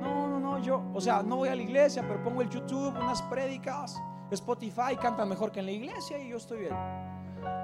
No, 0.00 0.28
no, 0.28 0.40
no, 0.40 0.58
yo, 0.58 0.82
o 0.94 1.00
sea, 1.00 1.22
no 1.22 1.36
voy 1.36 1.50
a 1.50 1.54
la 1.54 1.62
iglesia, 1.62 2.02
pero 2.06 2.22
pongo 2.22 2.40
el 2.40 2.48
YouTube, 2.48 2.94
unas 2.96 3.20
prédicas, 3.22 4.00
Spotify, 4.34 4.96
canta 5.00 5.24
mejor 5.24 5.50
que 5.52 5.60
en 5.60 5.66
la 5.66 5.72
iglesia 5.72 6.18
y 6.18 6.30
yo 6.30 6.36
estoy 6.36 6.60
bien. 6.60 6.74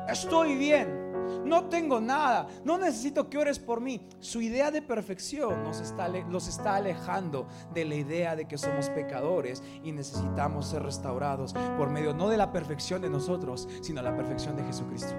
Estoy 0.09 0.57
bien. 0.57 1.11
No 1.45 1.69
tengo 1.69 2.00
nada. 2.00 2.49
No 2.65 2.79
necesito 2.79 3.29
que 3.29 3.39
ores 3.39 3.59
por 3.59 3.81
mí. 3.81 4.09
Su 4.21 4.41
idea 4.41 4.71
de 4.71 4.83
perfección 4.83 5.62
nos 5.62 5.81
está, 5.81 6.09
los 6.09 6.49
está 6.49 6.77
alejando 6.77 7.47
de 7.73 7.85
la 7.85 7.95
idea 7.95 8.37
de 8.37 8.47
que 8.47 8.59
somos 8.59 8.89
pecadores 8.91 9.62
y 9.85 9.93
necesitamos 9.93 10.67
ser 10.67 10.83
restaurados 10.83 11.53
por 11.77 11.91
medio 11.91 12.15
no 12.15 12.29
de 12.29 12.37
la 12.37 12.53
perfección 12.53 13.00
de 13.03 13.11
nosotros, 13.11 13.69
sino 13.81 14.03
la 14.03 14.17
perfección 14.17 14.57
de 14.57 14.65
Jesucristo. 14.65 15.15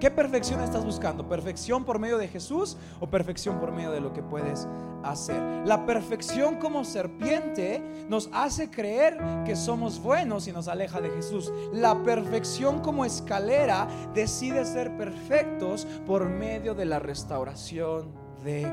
¿Qué 0.00 0.12
perfección 0.12 0.60
estás 0.60 0.84
buscando? 0.84 1.28
¿Perfección 1.28 1.84
por 1.84 1.98
medio 1.98 2.18
de 2.18 2.28
Jesús 2.28 2.76
o 3.00 3.10
perfección 3.10 3.58
por 3.58 3.72
medio 3.72 3.90
de 3.90 4.00
lo 4.00 4.12
que 4.12 4.22
puedes 4.22 4.68
hacer? 5.02 5.42
La 5.66 5.86
perfección 5.86 6.56
como 6.56 6.84
serpiente 6.84 7.82
nos 8.08 8.30
hace 8.32 8.70
creer 8.70 9.18
que 9.44 9.56
somos 9.56 10.00
buenos 10.00 10.46
y 10.46 10.52
nos 10.52 10.68
aleja 10.68 11.00
de 11.00 11.10
Jesús. 11.10 11.52
La 11.72 12.00
perfección 12.04 12.80
como 12.80 13.04
escalera 13.04 13.88
decide 14.14 14.64
ser 14.64 14.96
perfectos 14.96 15.84
por 16.06 16.28
medio 16.28 16.74
de 16.74 16.84
la 16.84 17.00
restauración 17.00 18.12
de 18.44 18.72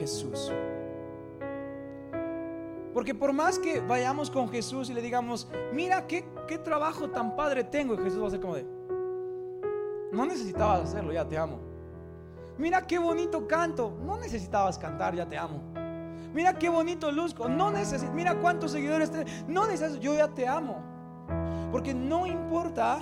Jesús. 0.00 0.50
Porque 2.92 3.14
por 3.14 3.32
más 3.32 3.60
que 3.60 3.80
vayamos 3.80 4.32
con 4.32 4.48
Jesús 4.48 4.90
y 4.90 4.94
le 4.94 5.02
digamos, 5.02 5.46
mira 5.72 6.08
qué, 6.08 6.24
qué 6.48 6.58
trabajo 6.58 7.08
tan 7.10 7.36
padre 7.36 7.62
tengo, 7.62 7.94
y 7.94 7.98
Jesús 7.98 8.20
va 8.20 8.26
a 8.26 8.30
ser 8.30 8.40
como 8.40 8.56
de, 8.56 8.75
no 10.16 10.26
necesitabas 10.26 10.80
hacerlo, 10.80 11.12
ya 11.12 11.28
te 11.28 11.36
amo. 11.36 11.58
Mira 12.58 12.86
qué 12.86 12.98
bonito 12.98 13.46
canto. 13.46 13.96
No 14.02 14.16
necesitabas 14.16 14.78
cantar, 14.78 15.14
ya 15.14 15.28
te 15.28 15.36
amo. 15.36 15.60
Mira 16.32 16.54
qué 16.54 16.68
bonito 16.68 17.12
luzco. 17.12 17.48
No 17.48 17.70
mira 18.14 18.34
cuántos 18.40 18.72
seguidores 18.72 19.10
tienes. 19.10 19.44
No 19.46 19.66
necesitas, 19.66 20.00
yo 20.00 20.14
ya 20.14 20.28
te 20.28 20.48
amo. 20.48 20.82
Porque 21.70 21.92
no 21.94 22.26
importa 22.26 23.00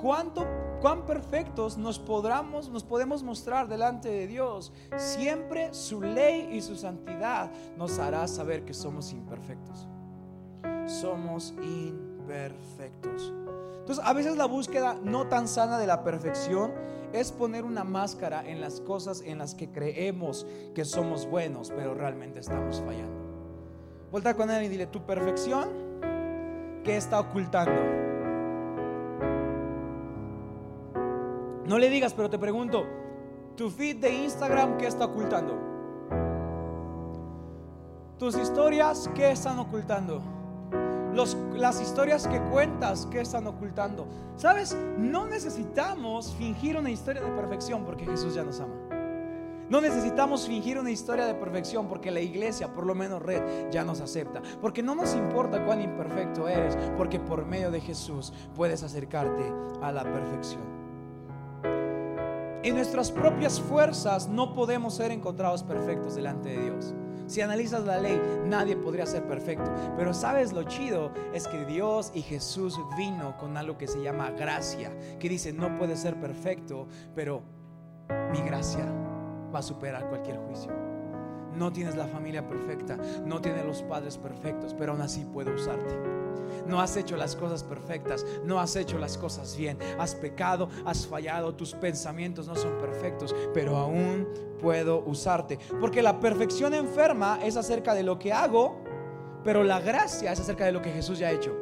cuánto 0.00 0.46
cuán 0.80 1.06
perfectos 1.06 1.78
nos 1.78 1.98
podamos, 1.98 2.68
nos 2.68 2.84
podemos 2.84 3.22
mostrar 3.22 3.68
delante 3.68 4.08
de 4.10 4.26
Dios. 4.26 4.72
Siempre 4.96 5.72
su 5.72 6.00
ley 6.00 6.48
y 6.52 6.60
su 6.60 6.76
santidad 6.76 7.50
nos 7.76 7.98
hará 7.98 8.26
saber 8.28 8.64
que 8.64 8.74
somos 8.74 9.12
imperfectos. 9.12 9.86
Somos 10.86 11.52
imperfectos. 11.52 12.13
Entonces, 13.84 14.04
a 14.04 14.12
veces 14.12 14.36
la 14.36 14.46
búsqueda 14.46 14.96
no 15.02 15.26
tan 15.26 15.46
sana 15.46 15.78
de 15.78 15.86
la 15.86 16.02
perfección 16.02 16.72
es 17.12 17.30
poner 17.30 17.64
una 17.64 17.84
máscara 17.84 18.42
en 18.48 18.60
las 18.60 18.80
cosas 18.80 19.22
en 19.24 19.38
las 19.38 19.54
que 19.54 19.70
creemos 19.70 20.46
que 20.74 20.84
somos 20.84 21.26
buenos, 21.26 21.70
pero 21.70 21.94
realmente 21.94 22.40
estamos 22.40 22.82
fallando. 22.84 23.22
Vuelta 24.10 24.34
con 24.34 24.50
él 24.50 24.64
y 24.64 24.68
dile, 24.68 24.86
tu 24.86 25.02
perfección, 25.02 25.68
¿qué 26.82 26.96
está 26.96 27.20
ocultando? 27.20 27.80
No 31.66 31.78
le 31.78 31.88
digas, 31.88 32.14
pero 32.14 32.28
te 32.28 32.38
pregunto, 32.38 32.84
tu 33.56 33.70
feed 33.70 33.96
de 33.96 34.12
Instagram, 34.12 34.76
¿qué 34.78 34.86
está 34.86 35.04
ocultando? 35.04 35.56
Tus 38.18 38.36
historias, 38.36 39.10
¿qué 39.14 39.30
están 39.30 39.58
ocultando? 39.58 40.22
Las 41.14 41.80
historias 41.80 42.26
que 42.26 42.40
cuentas, 42.50 43.06
que 43.06 43.20
están 43.20 43.46
ocultando. 43.46 44.06
¿Sabes? 44.36 44.76
No 44.98 45.26
necesitamos 45.26 46.34
fingir 46.34 46.76
una 46.76 46.90
historia 46.90 47.22
de 47.22 47.30
perfección 47.30 47.84
porque 47.84 48.04
Jesús 48.04 48.34
ya 48.34 48.44
nos 48.44 48.60
ama. 48.60 48.74
No 49.68 49.80
necesitamos 49.80 50.46
fingir 50.46 50.78
una 50.78 50.90
historia 50.90 51.24
de 51.24 51.34
perfección 51.34 51.88
porque 51.88 52.10
la 52.10 52.20
iglesia, 52.20 52.72
por 52.72 52.84
lo 52.84 52.94
menos 52.94 53.22
red, 53.22 53.70
ya 53.70 53.82
nos 53.82 54.00
acepta. 54.00 54.42
Porque 54.60 54.82
no 54.82 54.94
nos 54.94 55.14
importa 55.14 55.64
cuán 55.64 55.80
imperfecto 55.80 56.48
eres, 56.48 56.76
porque 56.98 57.18
por 57.18 57.46
medio 57.46 57.70
de 57.70 57.80
Jesús 57.80 58.32
puedes 58.54 58.82
acercarte 58.82 59.50
a 59.80 59.90
la 59.90 60.02
perfección. 60.02 60.62
En 62.62 62.76
nuestras 62.76 63.10
propias 63.10 63.60
fuerzas 63.60 64.28
no 64.28 64.54
podemos 64.54 64.94
ser 64.94 65.10
encontrados 65.10 65.62
perfectos 65.62 66.14
delante 66.14 66.50
de 66.50 66.62
Dios. 66.62 66.93
Si 67.34 67.40
analizas 67.40 67.84
la 67.84 67.98
ley, 67.98 68.22
nadie 68.46 68.76
podría 68.76 69.06
ser 69.06 69.26
perfecto. 69.26 69.68
Pero 69.96 70.14
sabes 70.14 70.52
lo 70.52 70.62
chido 70.62 71.10
es 71.32 71.48
que 71.48 71.64
Dios 71.64 72.12
y 72.14 72.22
Jesús 72.22 72.78
vino 72.96 73.36
con 73.38 73.56
algo 73.56 73.76
que 73.76 73.88
se 73.88 74.00
llama 74.00 74.30
gracia, 74.30 74.92
que 75.18 75.28
dice, 75.28 75.52
no 75.52 75.76
puede 75.76 75.96
ser 75.96 76.14
perfecto, 76.20 76.86
pero 77.12 77.42
mi 78.30 78.40
gracia 78.42 78.86
va 79.52 79.58
a 79.58 79.62
superar 79.62 80.08
cualquier 80.08 80.36
juicio. 80.36 80.93
No 81.56 81.72
tienes 81.72 81.96
la 81.96 82.06
familia 82.06 82.46
perfecta, 82.46 82.98
no 83.24 83.40
tienes 83.40 83.64
los 83.64 83.82
padres 83.82 84.18
perfectos, 84.18 84.74
pero 84.74 84.92
aún 84.92 85.00
así 85.00 85.24
puedo 85.24 85.54
usarte. 85.54 85.98
No 86.66 86.80
has 86.80 86.96
hecho 86.96 87.16
las 87.16 87.36
cosas 87.36 87.62
perfectas, 87.62 88.24
no 88.44 88.58
has 88.60 88.76
hecho 88.76 88.98
las 88.98 89.18
cosas 89.18 89.56
bien. 89.56 89.78
Has 89.98 90.14
pecado, 90.14 90.68
has 90.84 91.06
fallado, 91.06 91.54
tus 91.54 91.74
pensamientos 91.74 92.48
no 92.48 92.54
son 92.54 92.78
perfectos, 92.78 93.34
pero 93.52 93.76
aún 93.76 94.26
puedo 94.60 95.04
usarte. 95.04 95.58
Porque 95.80 96.02
la 96.02 96.20
perfección 96.20 96.74
enferma 96.74 97.38
es 97.42 97.56
acerca 97.56 97.94
de 97.94 98.02
lo 98.02 98.18
que 98.18 98.32
hago, 98.32 98.82
pero 99.44 99.62
la 99.62 99.80
gracia 99.80 100.32
es 100.32 100.40
acerca 100.40 100.64
de 100.64 100.72
lo 100.72 100.82
que 100.82 100.90
Jesús 100.90 101.18
ya 101.18 101.28
ha 101.28 101.32
hecho. 101.32 101.54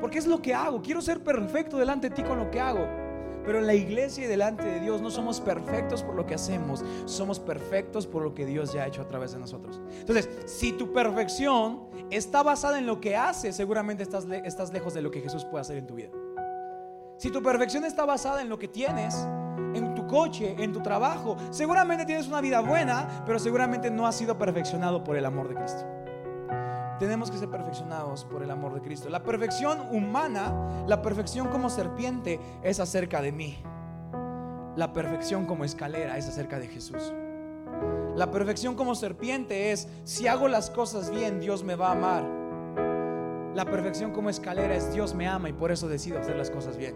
Porque 0.00 0.18
es 0.18 0.26
lo 0.26 0.40
que 0.40 0.54
hago. 0.54 0.80
Quiero 0.82 1.00
ser 1.00 1.22
perfecto 1.22 1.76
delante 1.76 2.08
de 2.08 2.16
ti 2.16 2.22
con 2.22 2.38
lo 2.38 2.50
que 2.50 2.60
hago. 2.60 2.99
Pero 3.44 3.58
en 3.58 3.66
la 3.66 3.74
iglesia 3.74 4.24
y 4.24 4.26
delante 4.26 4.64
de 4.64 4.80
Dios 4.80 5.00
no 5.00 5.10
somos 5.10 5.40
perfectos 5.40 6.02
por 6.02 6.14
lo 6.14 6.26
que 6.26 6.34
hacemos, 6.34 6.84
somos 7.06 7.38
perfectos 7.38 8.06
por 8.06 8.22
lo 8.22 8.34
que 8.34 8.46
Dios 8.46 8.72
ya 8.72 8.82
ha 8.82 8.86
hecho 8.86 9.02
a 9.02 9.08
través 9.08 9.32
de 9.32 9.38
nosotros. 9.38 9.80
Entonces, 10.00 10.28
si 10.46 10.72
tu 10.72 10.92
perfección 10.92 11.84
está 12.10 12.42
basada 12.42 12.78
en 12.78 12.86
lo 12.86 13.00
que 13.00 13.16
haces, 13.16 13.56
seguramente 13.56 14.02
estás, 14.02 14.26
estás 14.44 14.72
lejos 14.72 14.94
de 14.94 15.02
lo 15.02 15.10
que 15.10 15.20
Jesús 15.20 15.44
puede 15.44 15.62
hacer 15.62 15.76
en 15.76 15.86
tu 15.86 15.94
vida. 15.94 16.10
Si 17.16 17.30
tu 17.30 17.42
perfección 17.42 17.84
está 17.84 18.04
basada 18.04 18.40
en 18.40 18.48
lo 18.48 18.58
que 18.58 18.68
tienes, 18.68 19.14
en 19.74 19.94
tu 19.94 20.06
coche, 20.06 20.56
en 20.58 20.72
tu 20.72 20.80
trabajo, 20.80 21.36
seguramente 21.50 22.06
tienes 22.06 22.26
una 22.28 22.40
vida 22.40 22.60
buena, 22.60 23.22
pero 23.26 23.38
seguramente 23.38 23.90
no 23.90 24.06
has 24.06 24.16
sido 24.16 24.38
perfeccionado 24.38 25.04
por 25.04 25.16
el 25.16 25.24
amor 25.26 25.48
de 25.48 25.54
Cristo 25.54 25.99
tenemos 27.00 27.30
que 27.30 27.38
ser 27.38 27.48
perfeccionados 27.48 28.26
por 28.26 28.42
el 28.42 28.50
amor 28.50 28.74
de 28.74 28.82
Cristo. 28.82 29.08
La 29.08 29.22
perfección 29.22 29.80
humana, 29.90 30.84
la 30.86 31.00
perfección 31.00 31.48
como 31.48 31.70
serpiente 31.70 32.38
es 32.62 32.78
acerca 32.78 33.22
de 33.22 33.32
mí. 33.32 33.58
La 34.76 34.92
perfección 34.92 35.46
como 35.46 35.64
escalera 35.64 36.18
es 36.18 36.28
acerca 36.28 36.58
de 36.58 36.68
Jesús. 36.68 37.14
La 38.14 38.30
perfección 38.30 38.74
como 38.74 38.94
serpiente 38.94 39.72
es, 39.72 39.88
si 40.04 40.26
hago 40.26 40.46
las 40.46 40.68
cosas 40.68 41.10
bien, 41.10 41.40
Dios 41.40 41.64
me 41.64 41.74
va 41.74 41.88
a 41.88 41.92
amar. 41.92 42.22
La 43.54 43.64
perfección 43.64 44.12
como 44.12 44.28
escalera 44.28 44.76
es, 44.76 44.92
Dios 44.92 45.14
me 45.14 45.26
ama 45.26 45.48
y 45.48 45.54
por 45.54 45.72
eso 45.72 45.88
decido 45.88 46.20
hacer 46.20 46.36
las 46.36 46.50
cosas 46.50 46.76
bien. 46.76 46.94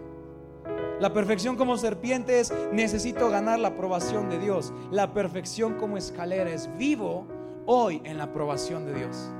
La 0.99 1.13
perfección 1.13 1.55
como 1.55 1.77
serpiente 1.77 2.39
es, 2.39 2.53
necesito 2.71 3.31
ganar 3.31 3.57
la 3.57 3.69
aprobación 3.69 4.29
de 4.29 4.37
Dios. 4.37 4.71
La 4.91 5.13
perfección 5.15 5.73
como 5.73 5.97
escalera 5.97 6.51
es, 6.51 6.69
vivo 6.77 7.25
hoy 7.65 8.03
en 8.05 8.19
la 8.19 8.25
aprobación 8.25 8.85
de 8.85 8.93
Dios 8.93 9.31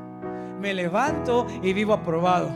me 0.65 0.73
levanto 0.73 1.45
y 1.61 1.73
vivo 1.73 1.93
aprobado. 1.93 2.49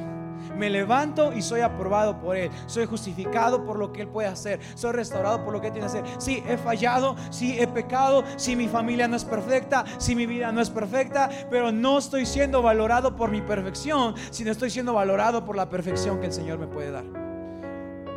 Me 0.57 0.67
levanto 0.67 1.31
y 1.31 1.43
soy 1.43 1.61
aprobado 1.61 2.19
por 2.19 2.35
Él. 2.35 2.49
Soy 2.65 2.87
justificado 2.87 3.63
por 3.63 3.77
lo 3.77 3.93
que 3.93 4.01
Él 4.01 4.07
puede 4.07 4.27
hacer. 4.27 4.59
Soy 4.73 4.93
restaurado 4.93 5.45
por 5.45 5.53
lo 5.53 5.61
que 5.61 5.67
Él 5.67 5.73
tiene 5.73 5.87
que 5.87 5.99
hacer. 5.99 6.15
Sí, 6.17 6.43
he 6.47 6.57
fallado, 6.57 7.15
sí, 7.29 7.59
he 7.59 7.67
pecado, 7.67 8.23
sí, 8.35 8.55
mi 8.55 8.67
familia 8.67 9.07
no 9.07 9.15
es 9.15 9.23
perfecta, 9.23 9.85
sí, 9.99 10.15
mi 10.15 10.25
vida 10.25 10.51
no 10.51 10.59
es 10.59 10.71
perfecta, 10.71 11.29
pero 11.51 11.71
no 11.71 11.99
estoy 11.99 12.25
siendo 12.25 12.63
valorado 12.63 13.15
por 13.15 13.29
mi 13.29 13.41
perfección, 13.41 14.15
sino 14.31 14.49
estoy 14.49 14.71
siendo 14.71 14.95
valorado 14.95 15.45
por 15.45 15.55
la 15.55 15.69
perfección 15.69 16.19
que 16.19 16.25
el 16.25 16.33
Señor 16.33 16.57
me 16.57 16.65
puede 16.65 16.89
dar. 16.89 17.05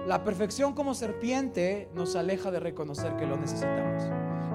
La 0.06 0.24
perfección 0.24 0.72
como 0.72 0.94
serpiente 0.94 1.90
nos 1.94 2.16
aleja 2.16 2.50
de 2.50 2.60
reconocer 2.60 3.14
que 3.16 3.26
lo 3.26 3.36
necesitamos. 3.36 4.04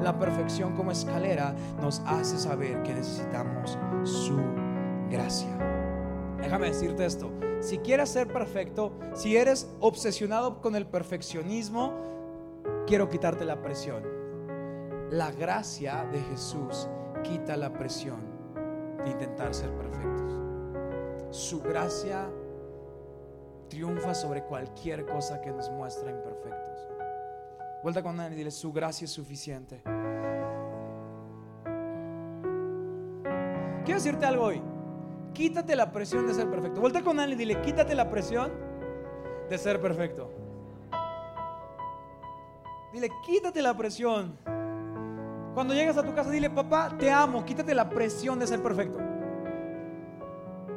La 0.02 0.18
perfección 0.18 0.76
como 0.76 0.92
escalera 0.92 1.56
nos 1.80 2.00
hace 2.08 2.40
saber 2.40 2.82
que 2.82 2.96
necesitamos 2.96 3.78
su 4.04 4.67
gracia. 5.08 5.50
Déjame 6.40 6.68
decirte 6.68 7.06
esto. 7.06 7.32
Si 7.60 7.80
quieres 7.80 8.10
ser 8.10 8.32
perfecto, 8.32 8.92
si 9.14 9.36
eres 9.36 9.70
obsesionado 9.80 10.62
con 10.62 10.76
el 10.76 10.86
perfeccionismo, 10.86 11.94
quiero 12.86 13.10
quitarte 13.10 13.46
la 13.46 13.62
presión. 13.62 14.04
La 15.12 15.32
gracia 15.32 16.08
de 16.12 16.20
Jesús 16.22 16.88
quita 17.24 17.58
la 17.58 17.74
presión 17.74 18.20
de 19.04 19.12
intentar 19.12 19.54
ser 19.54 19.72
perfectos. 19.72 20.32
Su 21.32 21.62
gracia 21.62 22.30
triunfa 23.70 24.14
sobre 24.14 24.44
cualquier 24.44 25.06
cosa 25.06 25.42
que 25.42 25.52
nos 25.52 25.70
muestra 25.72 26.12
imperfectos. 26.12 26.88
Vuelta 27.84 28.04
con 28.04 28.20
él 28.20 28.34
y 28.34 28.36
dile, 28.36 28.52
su 28.52 28.72
gracia 28.72 29.06
es 29.06 29.12
suficiente. 29.12 29.82
Quiero 33.84 34.00
decirte 34.00 34.26
algo 34.26 34.46
hoy. 34.46 34.62
Quítate 35.38 35.76
la 35.76 35.92
presión 35.92 36.26
de 36.26 36.34
ser 36.34 36.50
perfecto. 36.50 36.82
Vuelta 36.82 37.04
con 37.04 37.20
él 37.20 37.34
y 37.34 37.36
dile, 37.36 37.62
quítate 37.62 37.94
la 37.94 38.10
presión 38.10 38.52
de 39.48 39.58
ser 39.60 39.80
perfecto. 39.80 40.32
Dile, 42.92 43.12
quítate 43.24 43.62
la 43.62 43.78
presión. 43.78 44.36
Cuando 45.54 45.76
llegas 45.76 45.96
a 45.96 46.02
tu 46.02 46.16
casa, 46.16 46.32
dile, 46.32 46.50
papá, 46.50 46.92
te 46.98 47.12
amo, 47.12 47.46
quítate 47.46 47.76
la 47.76 47.88
presión 47.88 48.40
de 48.40 48.48
ser 48.48 48.64
perfecto. 48.64 48.98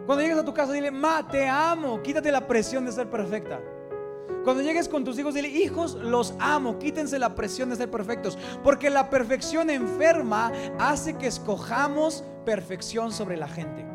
Cuando 0.05 0.21
llegues 0.21 0.37
a 0.37 0.45
tu 0.45 0.52
casa, 0.52 0.75
dile, 0.75 0.90
ma, 0.90 1.26
te 1.26 1.49
amo, 1.49 2.02
quítate 2.02 2.31
la 2.31 2.47
presión 2.47 2.85
de 2.85 2.93
ser 2.93 3.09
perfecta. 3.09 3.62
Cuando 4.45 4.62
llegues 4.62 4.90
con 4.90 5.05
tus 5.05 5.19
hijos, 5.19 5.33
dile, 5.33 5.49
hijos, 5.49 5.95
los 5.95 6.35
amo, 6.38 6.79
quítense 6.79 7.19
la 7.19 7.35
presión 7.35 7.71
de 7.71 7.76
ser 7.76 7.90
perfectos. 7.90 8.37
Porque 8.62 8.90
la 8.90 9.09
perfección 9.09 9.71
enferma 9.71 10.52
hace 10.79 11.17
que 11.17 11.29
escojamos 11.29 12.25
perfección 12.45 13.11
sobre 13.11 13.38
la 13.38 13.49
gente. 13.49 13.90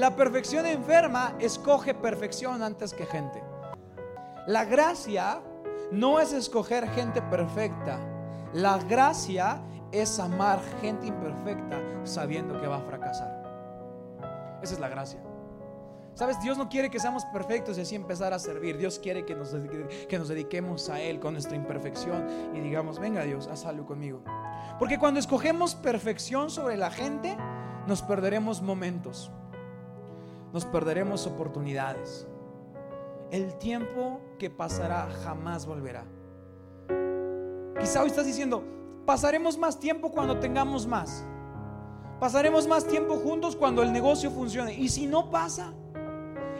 La 0.00 0.16
perfección 0.16 0.64
enferma 0.64 1.34
escoge 1.40 1.92
perfección 1.92 2.62
antes 2.62 2.94
que 2.94 3.04
gente. 3.04 3.42
La 4.46 4.64
gracia 4.64 5.42
no 5.92 6.18
es 6.18 6.32
escoger 6.32 6.88
gente 6.88 7.20
perfecta. 7.20 8.00
La 8.54 8.78
gracia 8.78 9.60
es 9.92 10.18
amar 10.18 10.58
gente 10.80 11.06
imperfecta 11.06 11.78
sabiendo 12.04 12.58
que 12.58 12.66
va 12.66 12.78
a 12.78 12.80
fracasar. 12.80 14.58
Esa 14.62 14.72
es 14.72 14.80
la 14.80 14.88
gracia. 14.88 15.20
Sabes, 16.14 16.40
Dios 16.40 16.56
no 16.56 16.70
quiere 16.70 16.88
que 16.88 16.98
seamos 16.98 17.26
perfectos 17.26 17.76
y 17.76 17.82
así 17.82 17.94
empezar 17.94 18.32
a 18.32 18.38
servir. 18.38 18.78
Dios 18.78 18.98
quiere 18.98 19.26
que 19.26 19.34
nos, 19.34 19.54
que 20.08 20.18
nos 20.18 20.28
dediquemos 20.28 20.88
a 20.88 20.98
Él 20.98 21.20
con 21.20 21.34
nuestra 21.34 21.56
imperfección 21.56 22.26
y 22.54 22.60
digamos, 22.60 22.98
venga 22.98 23.22
Dios, 23.24 23.48
haz 23.48 23.66
algo 23.66 23.84
conmigo. 23.84 24.22
Porque 24.78 24.98
cuando 24.98 25.20
escogemos 25.20 25.74
perfección 25.74 26.48
sobre 26.48 26.78
la 26.78 26.90
gente, 26.90 27.36
nos 27.86 28.00
perderemos 28.00 28.62
momentos, 28.62 29.30
nos 30.52 30.64
perderemos 30.64 31.26
oportunidades. 31.26 32.26
El 33.30 33.54
tiempo 33.58 34.20
que 34.38 34.50
pasará 34.50 35.08
jamás 35.24 35.66
volverá. 35.66 36.04
Quizá 37.78 38.02
hoy 38.02 38.08
estás 38.08 38.26
diciendo, 38.26 38.64
pasaremos 39.06 39.56
más 39.56 39.78
tiempo 39.78 40.10
cuando 40.10 40.38
tengamos 40.38 40.86
más. 40.86 41.24
Pasaremos 42.18 42.66
más 42.66 42.86
tiempo 42.86 43.16
juntos 43.16 43.56
cuando 43.56 43.82
el 43.82 43.92
negocio 43.92 44.30
funcione. 44.30 44.74
¿Y 44.74 44.88
si 44.88 45.06
no 45.06 45.30
pasa? 45.30 45.72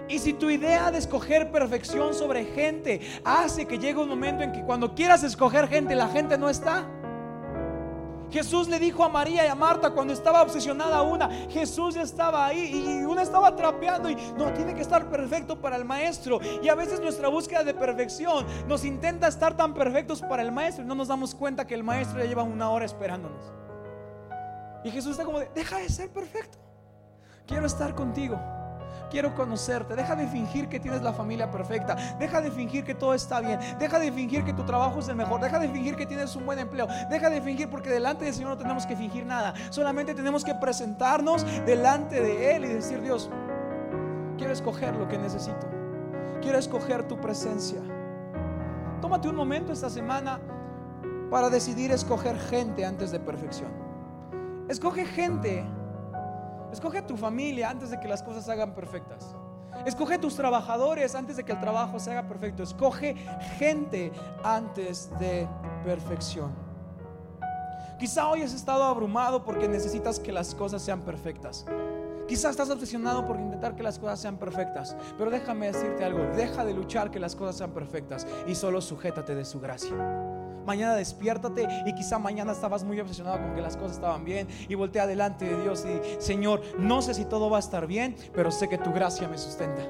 Y 0.08 0.18
si 0.18 0.32
tu 0.32 0.50
idea 0.50 0.90
de 0.90 0.98
escoger 0.98 1.52
perfección 1.52 2.14
sobre 2.14 2.44
gente 2.44 3.00
hace 3.24 3.66
que 3.66 3.78
llegue 3.78 4.00
un 4.00 4.08
momento 4.08 4.42
en 4.42 4.52
que 4.52 4.64
cuando 4.64 4.94
quieras 4.94 5.22
escoger 5.22 5.68
gente, 5.68 5.94
la 5.94 6.08
gente 6.08 6.38
no 6.38 6.48
está. 6.48 6.88
Jesús 8.30 8.68
le 8.68 8.78
dijo 8.78 9.04
a 9.04 9.08
María 9.08 9.44
y 9.44 9.48
a 9.48 9.54
Marta 9.54 9.90
cuando 9.90 10.12
estaba 10.12 10.42
obsesionada 10.42 11.02
una, 11.02 11.28
Jesús 11.48 11.96
estaba 11.96 12.46
ahí 12.46 13.00
y 13.00 13.04
una 13.04 13.22
estaba 13.22 13.54
trapeando 13.56 14.08
y 14.08 14.16
no 14.36 14.52
tiene 14.52 14.74
que 14.74 14.82
estar 14.82 15.08
perfecto 15.10 15.60
para 15.60 15.76
el 15.76 15.84
maestro. 15.84 16.40
Y 16.62 16.68
a 16.68 16.74
veces 16.74 17.00
nuestra 17.00 17.28
búsqueda 17.28 17.64
de 17.64 17.74
perfección 17.74 18.46
nos 18.68 18.84
intenta 18.84 19.28
estar 19.28 19.56
tan 19.56 19.74
perfectos 19.74 20.22
para 20.22 20.42
el 20.42 20.52
maestro 20.52 20.84
y 20.84 20.86
no 20.86 20.94
nos 20.94 21.08
damos 21.08 21.34
cuenta 21.34 21.66
que 21.66 21.74
el 21.74 21.82
maestro 21.82 22.20
ya 22.20 22.26
lleva 22.26 22.42
una 22.42 22.70
hora 22.70 22.84
esperándonos. 22.84 23.52
Y 24.84 24.90
Jesús 24.90 25.12
está 25.12 25.24
como 25.24 25.40
de, 25.40 25.50
deja 25.54 25.78
de 25.78 25.88
ser 25.88 26.10
perfecto. 26.10 26.58
Quiero 27.46 27.66
estar 27.66 27.94
contigo. 27.94 28.40
Quiero 29.10 29.34
conocerte. 29.34 29.94
Deja 29.96 30.16
de 30.16 30.26
fingir 30.26 30.68
que 30.68 30.80
tienes 30.80 31.02
la 31.02 31.12
familia 31.12 31.50
perfecta. 31.50 31.96
Deja 32.18 32.40
de 32.40 32.50
fingir 32.50 32.84
que 32.84 32.94
todo 32.94 33.14
está 33.14 33.40
bien. 33.40 33.58
Deja 33.78 33.98
de 33.98 34.12
fingir 34.12 34.44
que 34.44 34.52
tu 34.52 34.64
trabajo 34.64 35.00
es 35.00 35.08
el 35.08 35.16
mejor. 35.16 35.40
Deja 35.40 35.58
de 35.58 35.68
fingir 35.68 35.96
que 35.96 36.06
tienes 36.06 36.34
un 36.36 36.46
buen 36.46 36.58
empleo. 36.58 36.86
Deja 37.08 37.30
de 37.30 37.40
fingir 37.40 37.68
porque 37.68 37.90
delante 37.90 38.24
del 38.24 38.34
Señor 38.34 38.50
no 38.50 38.58
tenemos 38.58 38.86
que 38.86 38.96
fingir 38.96 39.26
nada. 39.26 39.54
Solamente 39.70 40.14
tenemos 40.14 40.44
que 40.44 40.54
presentarnos 40.54 41.44
delante 41.64 42.20
de 42.20 42.56
Él 42.56 42.64
y 42.64 42.68
decir, 42.68 43.00
Dios, 43.00 43.30
quiero 44.36 44.52
escoger 44.52 44.94
lo 44.96 45.08
que 45.08 45.18
necesito. 45.18 45.68
Quiero 46.40 46.58
escoger 46.58 47.06
tu 47.06 47.20
presencia. 47.20 47.80
Tómate 49.00 49.28
un 49.28 49.36
momento 49.36 49.72
esta 49.72 49.90
semana 49.90 50.40
para 51.30 51.48
decidir 51.48 51.90
escoger 51.92 52.38
gente 52.38 52.84
antes 52.84 53.10
de 53.10 53.20
perfección. 53.20 53.70
Escoge 54.68 55.04
gente. 55.04 55.64
Escoge 56.72 56.98
a 56.98 57.06
tu 57.06 57.16
familia 57.16 57.70
antes 57.70 57.90
de 57.90 57.98
que 57.98 58.08
las 58.08 58.22
cosas 58.22 58.44
se 58.44 58.52
hagan 58.52 58.74
perfectas. 58.74 59.34
Escoge 59.86 60.14
a 60.14 60.20
tus 60.20 60.36
trabajadores 60.36 61.14
antes 61.14 61.36
de 61.36 61.44
que 61.44 61.52
el 61.52 61.60
trabajo 61.60 61.98
se 61.98 62.10
haga 62.10 62.28
perfecto. 62.28 62.62
Escoge 62.62 63.14
gente 63.58 64.12
antes 64.44 65.10
de 65.18 65.48
perfección. 65.84 66.52
Quizá 67.98 68.28
hoy 68.28 68.42
has 68.42 68.54
estado 68.54 68.84
abrumado 68.84 69.44
porque 69.44 69.68
necesitas 69.68 70.18
que 70.18 70.32
las 70.32 70.54
cosas 70.54 70.82
sean 70.82 71.02
perfectas. 71.02 71.66
Quizá 72.26 72.50
estás 72.50 72.70
obsesionado 72.70 73.26
por 73.26 73.40
intentar 73.40 73.74
que 73.74 73.82
las 73.82 73.98
cosas 73.98 74.20
sean 74.20 74.36
perfectas. 74.36 74.96
Pero 75.18 75.30
déjame 75.30 75.66
decirte 75.66 76.04
algo. 76.04 76.24
Deja 76.36 76.64
de 76.64 76.72
luchar 76.72 77.10
que 77.10 77.18
las 77.18 77.34
cosas 77.34 77.56
sean 77.56 77.72
perfectas 77.72 78.26
y 78.46 78.54
solo 78.54 78.80
sujétate 78.80 79.34
de 79.34 79.44
su 79.44 79.60
gracia. 79.60 80.29
Mañana 80.70 80.94
despiértate 80.94 81.66
y 81.84 81.92
quizá 81.96 82.20
mañana 82.20 82.52
estabas 82.52 82.84
muy 82.84 83.00
obsesionado 83.00 83.40
con 83.40 83.56
que 83.56 83.60
las 83.60 83.76
cosas 83.76 83.96
estaban 83.96 84.24
bien 84.24 84.46
y 84.68 84.76
voltea 84.76 85.04
delante 85.04 85.44
de 85.44 85.60
Dios 85.60 85.84
y 85.84 86.22
Señor, 86.22 86.62
no 86.78 87.02
sé 87.02 87.12
si 87.12 87.24
todo 87.24 87.50
va 87.50 87.56
a 87.56 87.58
estar 87.58 87.88
bien, 87.88 88.14
pero 88.32 88.52
sé 88.52 88.68
que 88.68 88.78
tu 88.78 88.92
gracia 88.92 89.26
me 89.26 89.36
sustenta. 89.36 89.82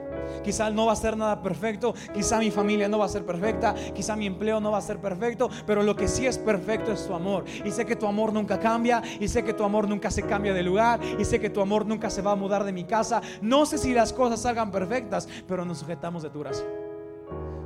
Quizá 0.43 0.71
no 0.71 0.87
va 0.87 0.95
a 0.95 0.97
ser 0.97 1.19
nada 1.19 1.43
perfecto, 1.43 1.93
quizá 2.15 2.39
mi 2.39 2.51
familia 2.51 2.89
no 2.89 2.99
va 2.99 3.05
a 3.05 3.11
ser 3.11 3.27
perfecta, 3.27 3.75
quizá 3.95 4.17
mi 4.17 4.25
empleo 4.25 4.59
no 4.59 4.71
va 4.71 4.79
a 4.79 4.81
ser 4.81 4.99
perfecto, 5.03 5.51
pero 5.67 5.83
lo 5.83 5.95
que 5.95 6.09
sí 6.09 6.27
es 6.27 6.39
perfecto 6.39 6.93
es 6.93 7.07
tu 7.07 7.13
amor. 7.13 7.45
Y 7.63 7.71
sé 7.73 7.85
que 7.85 7.95
tu 7.95 8.07
amor 8.07 8.33
nunca 8.33 8.59
cambia, 8.59 9.03
y 9.21 9.29
sé 9.29 9.45
que 9.45 9.53
tu 9.53 9.65
amor 9.65 9.87
nunca 9.87 10.11
se 10.11 10.23
cambia 10.23 10.55
de 10.55 10.63
lugar, 10.63 10.99
y 11.19 11.27
sé 11.27 11.41
que 11.41 11.51
tu 11.51 11.61
amor 11.61 11.85
nunca 11.85 12.09
se 12.09 12.23
va 12.23 12.33
a 12.33 12.37
mudar 12.37 12.65
de 12.65 12.73
mi 12.73 12.85
casa. 12.85 13.21
No 13.43 13.67
sé 13.67 13.77
si 13.77 13.93
las 13.93 14.15
cosas 14.15 14.41
salgan 14.41 14.71
perfectas, 14.71 15.29
pero 15.47 15.67
nos 15.67 15.77
sujetamos 15.77 16.23
de 16.23 16.31
tu 16.31 16.41
gracia. 16.41 16.65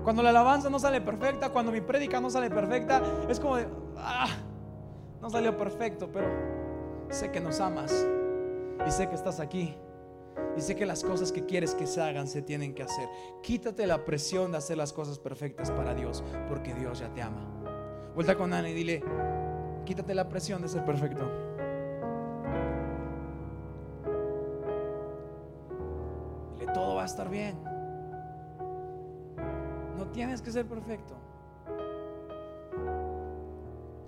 Cuando 0.04 0.22
la 0.22 0.30
alabanza 0.30 0.68
no 0.68 0.78
sale 0.78 1.00
perfecta, 1.00 1.48
cuando 1.48 1.72
mi 1.72 1.80
prédica 1.80 2.20
no 2.20 2.28
sale 2.28 2.50
perfecta, 2.50 3.02
es 3.26 3.40
como 3.40 3.56
de, 3.56 3.66
ah, 3.96 4.28
no 5.22 5.30
salió 5.30 5.56
perfecto, 5.56 6.10
pero 6.12 6.28
sé 7.08 7.30
que 7.30 7.40
nos 7.40 7.58
amas 7.58 8.06
y 8.86 8.90
sé 8.90 9.08
que 9.08 9.14
estás 9.14 9.40
aquí. 9.40 9.74
Y 10.56 10.60
sé 10.60 10.76
que 10.76 10.84
las 10.84 11.02
cosas 11.02 11.32
que 11.32 11.46
quieres 11.46 11.74
que 11.74 11.86
se 11.86 12.02
hagan 12.02 12.28
se 12.28 12.42
tienen 12.42 12.74
que 12.74 12.82
hacer. 12.82 13.08
Quítate 13.42 13.86
la 13.86 14.04
presión 14.04 14.52
de 14.52 14.58
hacer 14.58 14.76
las 14.76 14.92
cosas 14.92 15.18
perfectas 15.18 15.70
para 15.70 15.94
Dios, 15.94 16.22
porque 16.48 16.74
Dios 16.74 16.98
ya 16.98 17.08
te 17.08 17.22
ama. 17.22 17.48
Vuelta 18.14 18.36
con 18.36 18.52
Ana 18.52 18.68
y 18.68 18.74
dile, 18.74 19.02
quítate 19.86 20.14
la 20.14 20.28
presión 20.28 20.60
de 20.60 20.68
ser 20.68 20.84
perfecto. 20.84 21.24
Dile, 26.58 26.72
todo 26.72 26.96
va 26.96 27.02
a 27.02 27.06
estar 27.06 27.30
bien. 27.30 27.73
Tienes 30.14 30.40
que 30.40 30.52
ser 30.52 30.64
perfecto. 30.64 31.16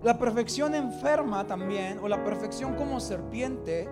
La 0.04 0.16
perfección 0.16 0.76
enferma 0.76 1.44
también, 1.48 1.98
o 1.98 2.06
la 2.06 2.22
perfección 2.22 2.76
como 2.76 3.00
serpiente, 3.00 3.88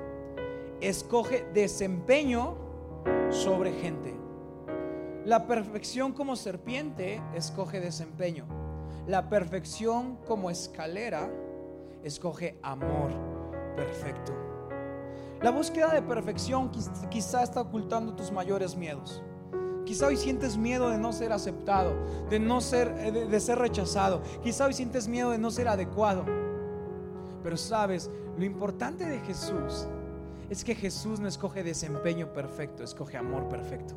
escoge 0.81 1.45
desempeño 1.53 2.55
sobre 3.31 3.73
gente. 3.73 4.15
La 5.25 5.49
perfección 5.49 6.13
como 6.13 6.37
serpiente 6.37 7.21
escoge 7.35 7.81
desempeño. 7.81 8.47
La 9.09 9.29
perfección 9.29 10.19
como 10.25 10.51
escalera 10.51 11.29
escoge 12.05 12.59
amor 12.63 13.11
perfecto. 13.75 14.33
La 15.43 15.51
búsqueda 15.51 15.93
de 15.93 16.01
perfección 16.01 16.71
quizá 17.11 17.43
está 17.43 17.61
ocultando 17.61 18.15
tus 18.15 18.31
mayores 18.31 18.77
miedos. 18.77 19.21
Quizá 19.85 20.07
hoy 20.07 20.17
sientes 20.17 20.57
miedo 20.57 20.91
de 20.91 20.99
no 20.99 21.13
ser 21.13 21.33
aceptado, 21.33 21.95
de 22.31 22.39
no 22.41 22.61
ser 22.61 22.89
eh, 22.99 23.13
de, 23.13 23.41
ser 23.41 23.59
rechazado. 23.59 24.23
Quizá 24.43 24.67
hoy 24.67 24.73
sientes 24.73 25.09
miedo 25.09 25.31
de 25.31 25.39
no 25.39 25.51
ser 25.51 25.69
adecuado. 25.69 26.25
Pero 27.43 27.57
sabes, 27.57 28.11
lo 28.39 28.45
importante 28.45 29.05
de 29.05 29.21
Jesús 29.21 29.87
es 30.49 30.65
que 30.65 30.75
Jesús 30.75 31.21
no 31.21 31.29
escoge 31.29 31.63
desempeño 31.63 32.33
perfecto, 32.33 32.83
escoge 32.83 33.17
amor 33.17 33.49
perfecto. 33.49 33.95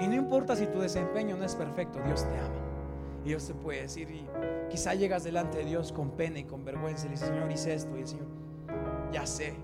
Y 0.00 0.08
no 0.08 0.14
importa 0.14 0.56
si 0.56 0.66
tu 0.66 0.80
desempeño 0.80 1.36
no 1.36 1.44
es 1.44 1.54
perfecto, 1.54 2.00
Dios 2.04 2.22
te 2.24 2.38
ama. 2.38 2.54
Y 3.24 3.28
Dios 3.28 3.46
te 3.46 3.54
puede 3.54 3.82
decir, 3.82 4.10
y 4.10 4.26
quizá 4.68 4.94
llegas 4.94 5.22
delante 5.22 5.58
de 5.58 5.64
Dios 5.64 5.92
con 5.92 6.10
pena 6.10 6.40
y 6.40 6.44
con 6.44 6.64
vergüenza 6.64 7.06
y 7.06 7.10
le 7.10 7.12
dices, 7.12 7.28
Señor, 7.28 7.50
hice 7.52 7.74
esto. 7.74 7.96
Y 7.96 8.00
el 8.00 8.08
Señor, 8.08 8.26
ya 9.12 9.26
sé, 9.26 9.54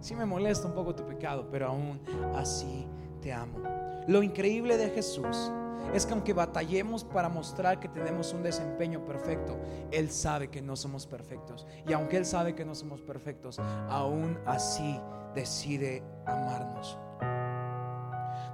sí 0.00 0.16
me 0.16 0.24
molesta 0.24 0.66
un 0.66 0.74
poco 0.74 0.94
tu 0.94 1.04
pecado, 1.04 1.46
pero 1.50 1.68
aún 1.68 2.00
así 2.34 2.86
te 3.20 3.32
amo. 3.32 3.77
Lo 4.08 4.22
increíble 4.22 4.78
de 4.78 4.88
Jesús 4.88 5.52
es 5.92 6.06
que 6.06 6.14
aunque 6.14 6.32
batallemos 6.32 7.04
para 7.04 7.28
mostrar 7.28 7.78
que 7.78 7.90
tenemos 7.90 8.32
un 8.32 8.42
desempeño 8.42 9.04
perfecto, 9.04 9.58
Él 9.90 10.10
sabe 10.10 10.48
que 10.48 10.62
no 10.62 10.76
somos 10.76 11.06
perfectos. 11.06 11.66
Y 11.86 11.92
aunque 11.92 12.16
Él 12.16 12.24
sabe 12.24 12.54
que 12.54 12.64
no 12.64 12.74
somos 12.74 13.02
perfectos, 13.02 13.58
aún 13.90 14.38
así 14.46 14.98
decide 15.34 16.02
amarnos. 16.24 16.96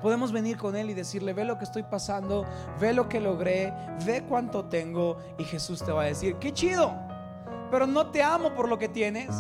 Podemos 0.03 0.33
venir 0.33 0.57
con 0.57 0.75
Él 0.75 0.91
y 0.91 0.95
decirle, 0.95 1.33
ve 1.33 1.45
lo 1.45 1.57
que 1.57 1.65
estoy 1.65 1.85
pasando, 1.85 2.45
ve 2.81 2.93
lo 2.93 3.09
que 3.09 3.21
logré, 3.21 3.73
ve 4.05 4.25
cuánto 4.29 4.65
tengo. 4.65 5.19
Y 5.39 5.45
Jesús 5.45 5.85
te 5.85 5.93
va 5.93 6.03
a 6.03 6.07
decir, 6.07 6.35
qué 6.41 6.53
chido, 6.53 6.93
pero 7.71 7.87
no 7.87 8.11
te 8.11 8.25
amo 8.25 8.55
por 8.55 8.69
lo 8.69 8.77
que 8.77 8.89
tienes. 8.89 9.31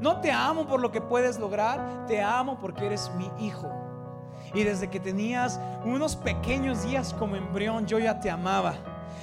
No 0.00 0.20
te 0.20 0.30
amo 0.30 0.68
por 0.68 0.80
lo 0.80 0.92
que 0.92 1.00
puedes 1.00 1.40
lograr, 1.40 2.06
te 2.06 2.22
amo 2.22 2.56
porque 2.60 2.86
eres 2.86 3.10
mi 3.16 3.28
hijo. 3.44 3.79
Y 4.54 4.64
desde 4.64 4.88
que 4.88 5.00
tenías 5.00 5.60
unos 5.84 6.16
pequeños 6.16 6.82
días 6.82 7.14
como 7.18 7.36
embrión, 7.36 7.86
yo 7.86 7.98
ya 7.98 8.20
te 8.20 8.30
amaba. 8.30 8.74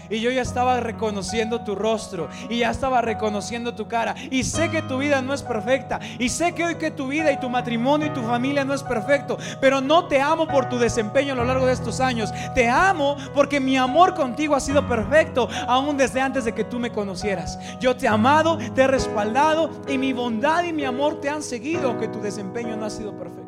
Y 0.10 0.22
yo 0.22 0.32
ya 0.32 0.42
estaba 0.42 0.80
reconociendo 0.80 1.62
tu 1.62 1.76
rostro 1.76 2.30
y 2.50 2.60
ya 2.60 2.72
estaba 2.72 3.02
reconociendo 3.02 3.76
tu 3.76 3.88
cara. 3.88 4.16
Y 4.32 4.44
sé 4.44 4.70
que 4.70 4.82
tu 4.82 4.98
vida 4.98 5.22
no 5.22 5.34
es 5.34 5.44
perfecta. 5.44 6.00
Y 6.18 6.30
sé 6.30 6.54
que 6.54 6.63
hoy 6.63 6.76
que 6.76 6.92
tu 6.92 7.08
vida 7.08 7.32
y 7.32 7.40
tu 7.40 7.50
matrimonio 7.50 8.08
y 8.08 8.12
tu 8.12 8.22
familia 8.22 8.63
no 8.63 8.74
es 8.74 8.84
perfecto. 8.84 9.38
Pero 9.60 9.82
no 9.82 10.08
te 10.08 10.22
amo 10.22 10.48
por 10.48 10.70
tu 10.70 10.78
desempeño 10.78 11.34
a 11.34 11.36
lo 11.36 11.44
largo 11.44 11.66
de 11.66 11.74
estos 11.74 12.00
años. 12.00 12.32
Te 12.56 12.70
amo 12.70 13.18
porque 13.34 13.60
mi 13.60 13.78
amor 13.78 14.13
contigo 14.13 14.56
ha 14.56 14.60
sido 14.60 14.88
perfecto 14.88 15.50
aún 15.68 15.98
desde 15.98 16.22
antes 16.22 16.46
de 16.46 16.54
que 16.54 16.63
tú 16.63 16.80
me 16.80 16.92
conocieras. 16.92 17.60
Yo 17.80 17.96
te 17.96 18.06
he 18.06 18.10
amado, 18.10 18.58
te 18.74 18.84
he 18.84 18.88
respaldado 18.88 19.70
y 19.88 19.98
mi 19.98 20.13
bondad 20.13 20.63
y 20.63 20.74
mi 20.74 20.86
amor 20.86 21.20
te 21.20 21.30
han 21.30 21.44
seguido 21.44 21.90
aunque 21.90 22.08
tu 22.08 22.22
desempeño 22.22 22.78
no 22.78 22.86
ha 22.86 22.90
sido 22.90 23.18
perfecto. 23.18 23.46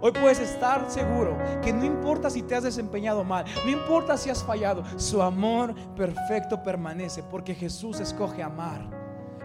Hoy 0.00 0.12
puedes 0.12 0.38
estar 0.38 0.88
seguro 0.90 1.36
que 1.62 1.72
no 1.72 1.84
importa 1.84 2.30
si 2.30 2.42
te 2.42 2.54
has 2.54 2.62
desempeñado 2.62 3.24
mal, 3.24 3.44
no 3.64 3.70
importa 3.70 4.16
si 4.16 4.30
has 4.30 4.44
fallado, 4.44 4.84
su 4.96 5.20
amor 5.22 5.74
perfecto 5.96 6.62
permanece 6.62 7.22
porque 7.22 7.54
Jesús 7.54 7.98
escoge 7.98 8.42
amar 8.42 8.80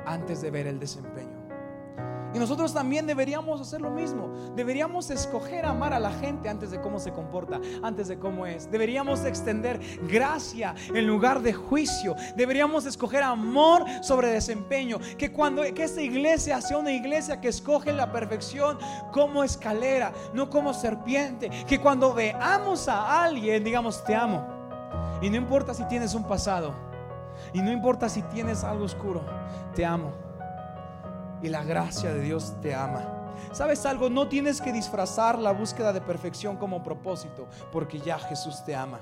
antes 0.06 0.42
de 0.42 0.52
ver 0.52 0.68
el 0.68 0.80
desempeño. 0.80 1.33
Y 2.34 2.40
nosotros 2.40 2.74
también 2.74 3.06
deberíamos 3.06 3.62
hacer 3.62 3.82
lo 3.82 3.92
mismo. 3.92 4.30
Deberíamos 4.56 5.10
escoger 5.12 5.66
amar 5.66 5.94
a 5.94 6.00
la 6.00 6.12
gente 6.12 6.50
antes 6.50 6.72
de 6.72 6.82
cómo 6.82 7.00
se 7.00 7.12
comporta, 7.12 7.60
antes 7.84 8.08
de 8.08 8.18
cómo 8.18 8.46
es. 8.46 8.70
Deberíamos 8.72 9.24
extender 9.24 9.80
gracia 10.08 10.74
en 10.94 11.06
lugar 11.06 11.42
de 11.42 11.54
juicio. 11.54 12.16
Deberíamos 12.36 12.86
escoger 12.86 13.22
amor 13.22 13.86
sobre 14.02 14.30
desempeño. 14.30 14.98
Que 15.18 15.32
cuando 15.32 15.62
que 15.62 15.84
esta 15.84 16.02
iglesia 16.02 16.60
sea 16.62 16.78
una 16.78 16.92
iglesia 16.92 17.40
que 17.40 17.50
escoge 17.50 17.94
la 17.94 18.12
perfección 18.12 18.78
como 19.12 19.44
escalera, 19.44 20.12
no 20.34 20.50
como 20.50 20.74
serpiente. 20.74 21.50
Que 21.68 21.80
cuando 21.80 22.14
veamos 22.14 22.88
a 22.88 23.24
alguien 23.24 23.64
digamos 23.64 24.04
te 24.04 24.16
amo. 24.16 24.46
Y 25.22 25.30
no 25.30 25.38
importa 25.38 25.74
si 25.74 25.84
tienes 25.86 26.16
un 26.16 26.24
pasado. 26.24 26.74
Y 27.54 27.62
no 27.62 27.72
importa 27.72 28.10
si 28.10 28.22
tienes 28.24 28.64
algo 28.64 28.86
oscuro. 28.86 29.24
Te 29.76 29.86
amo 29.86 30.33
y 31.44 31.50
la 31.50 31.64
gracia 31.64 32.14
de 32.14 32.22
Dios 32.22 32.56
te 32.62 32.74
ama. 32.74 33.04
¿Sabes 33.52 33.86
algo? 33.86 34.10
No 34.10 34.30
tienes 34.30 34.62
que 34.62 34.72
disfrazar 34.72 35.38
la 35.38 35.52
búsqueda 35.52 35.92
de 35.92 36.02
perfección 36.02 36.56
como 36.56 36.82
propósito, 36.82 37.48
porque 37.72 38.00
ya 38.00 38.18
Jesús 38.18 38.64
te 38.64 38.76
ama. 38.76 39.02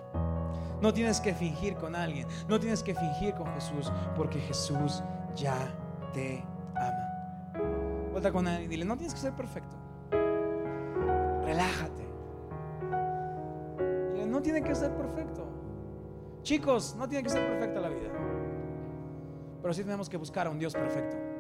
No 0.82 0.91
tienes 0.91 1.21
que 1.21 1.36
fingir 1.36 1.75
con 1.75 1.95
alguien, 1.95 2.27
no 2.49 2.60
tienes 2.60 2.82
que 2.82 2.95
fingir 2.95 3.36
con 3.36 3.45
Jesús, 3.54 3.91
porque 4.15 4.39
Jesús 4.39 5.04
ya 5.36 5.56
te 6.13 6.43
ama. 6.75 8.10
Vuelta 8.12 8.32
con 8.32 8.47
alguien 8.47 8.65
y 8.65 8.67
dile, 8.67 8.86
no 8.86 8.97
tienes 8.97 9.13
que 9.13 9.21
ser 9.21 9.34
perfecto. 9.34 9.75
Relájate. 11.45 12.08
Dile, 14.13 14.25
no 14.25 14.41
tiene 14.41 14.63
que 14.63 14.73
ser 14.73 14.91
perfecto. 14.95 15.47
Chicos, 16.41 16.95
no 16.95 17.08
tiene 17.08 17.23
que 17.23 17.30
ser 17.30 17.45
perfecta 17.45 17.80
la 17.80 17.89
vida. 17.89 18.10
Pero 19.62 19.73
sí 19.75 19.84
tenemos 19.84 20.10
que 20.10 20.17
buscar 20.17 20.47
a 20.47 20.49
un 20.49 20.58
Dios 20.58 20.73
perfecto. 20.73 21.31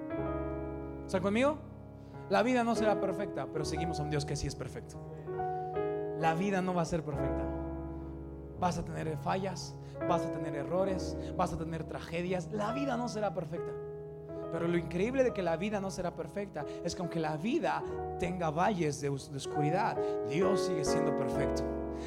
¿Están 1.11 1.23
conmigo? 1.23 1.57
La 2.29 2.41
vida 2.41 2.63
no 2.63 2.73
será 2.73 3.01
perfecta, 3.01 3.45
pero 3.51 3.65
seguimos 3.65 3.99
a 3.99 4.03
un 4.03 4.09
Dios 4.09 4.23
que 4.23 4.37
sí 4.37 4.47
es 4.47 4.55
perfecto. 4.55 4.95
La 6.19 6.35
vida 6.35 6.61
no 6.61 6.73
va 6.73 6.83
a 6.83 6.85
ser 6.85 7.03
perfecta. 7.03 7.43
Vas 8.61 8.77
a 8.77 8.85
tener 8.85 9.17
fallas, 9.17 9.75
vas 10.07 10.21
a 10.21 10.31
tener 10.31 10.55
errores, 10.55 11.17
vas 11.35 11.51
a 11.51 11.57
tener 11.57 11.83
tragedias. 11.83 12.49
La 12.53 12.71
vida 12.71 12.95
no 12.95 13.09
será 13.09 13.33
perfecta. 13.33 13.73
Pero 14.53 14.69
lo 14.69 14.77
increíble 14.77 15.25
de 15.25 15.33
que 15.33 15.41
la 15.41 15.57
vida 15.57 15.81
no 15.81 15.91
será 15.91 16.15
perfecta 16.15 16.65
es 16.81 16.95
que 16.95 17.01
aunque 17.01 17.19
la 17.19 17.35
vida 17.35 17.83
tenga 18.17 18.49
valles 18.49 19.01
de, 19.01 19.09
oscuridad, 19.09 19.97
Dios 20.29 20.67
sigue 20.67 20.85
siendo 20.85 21.13
perfecto. 21.17 21.63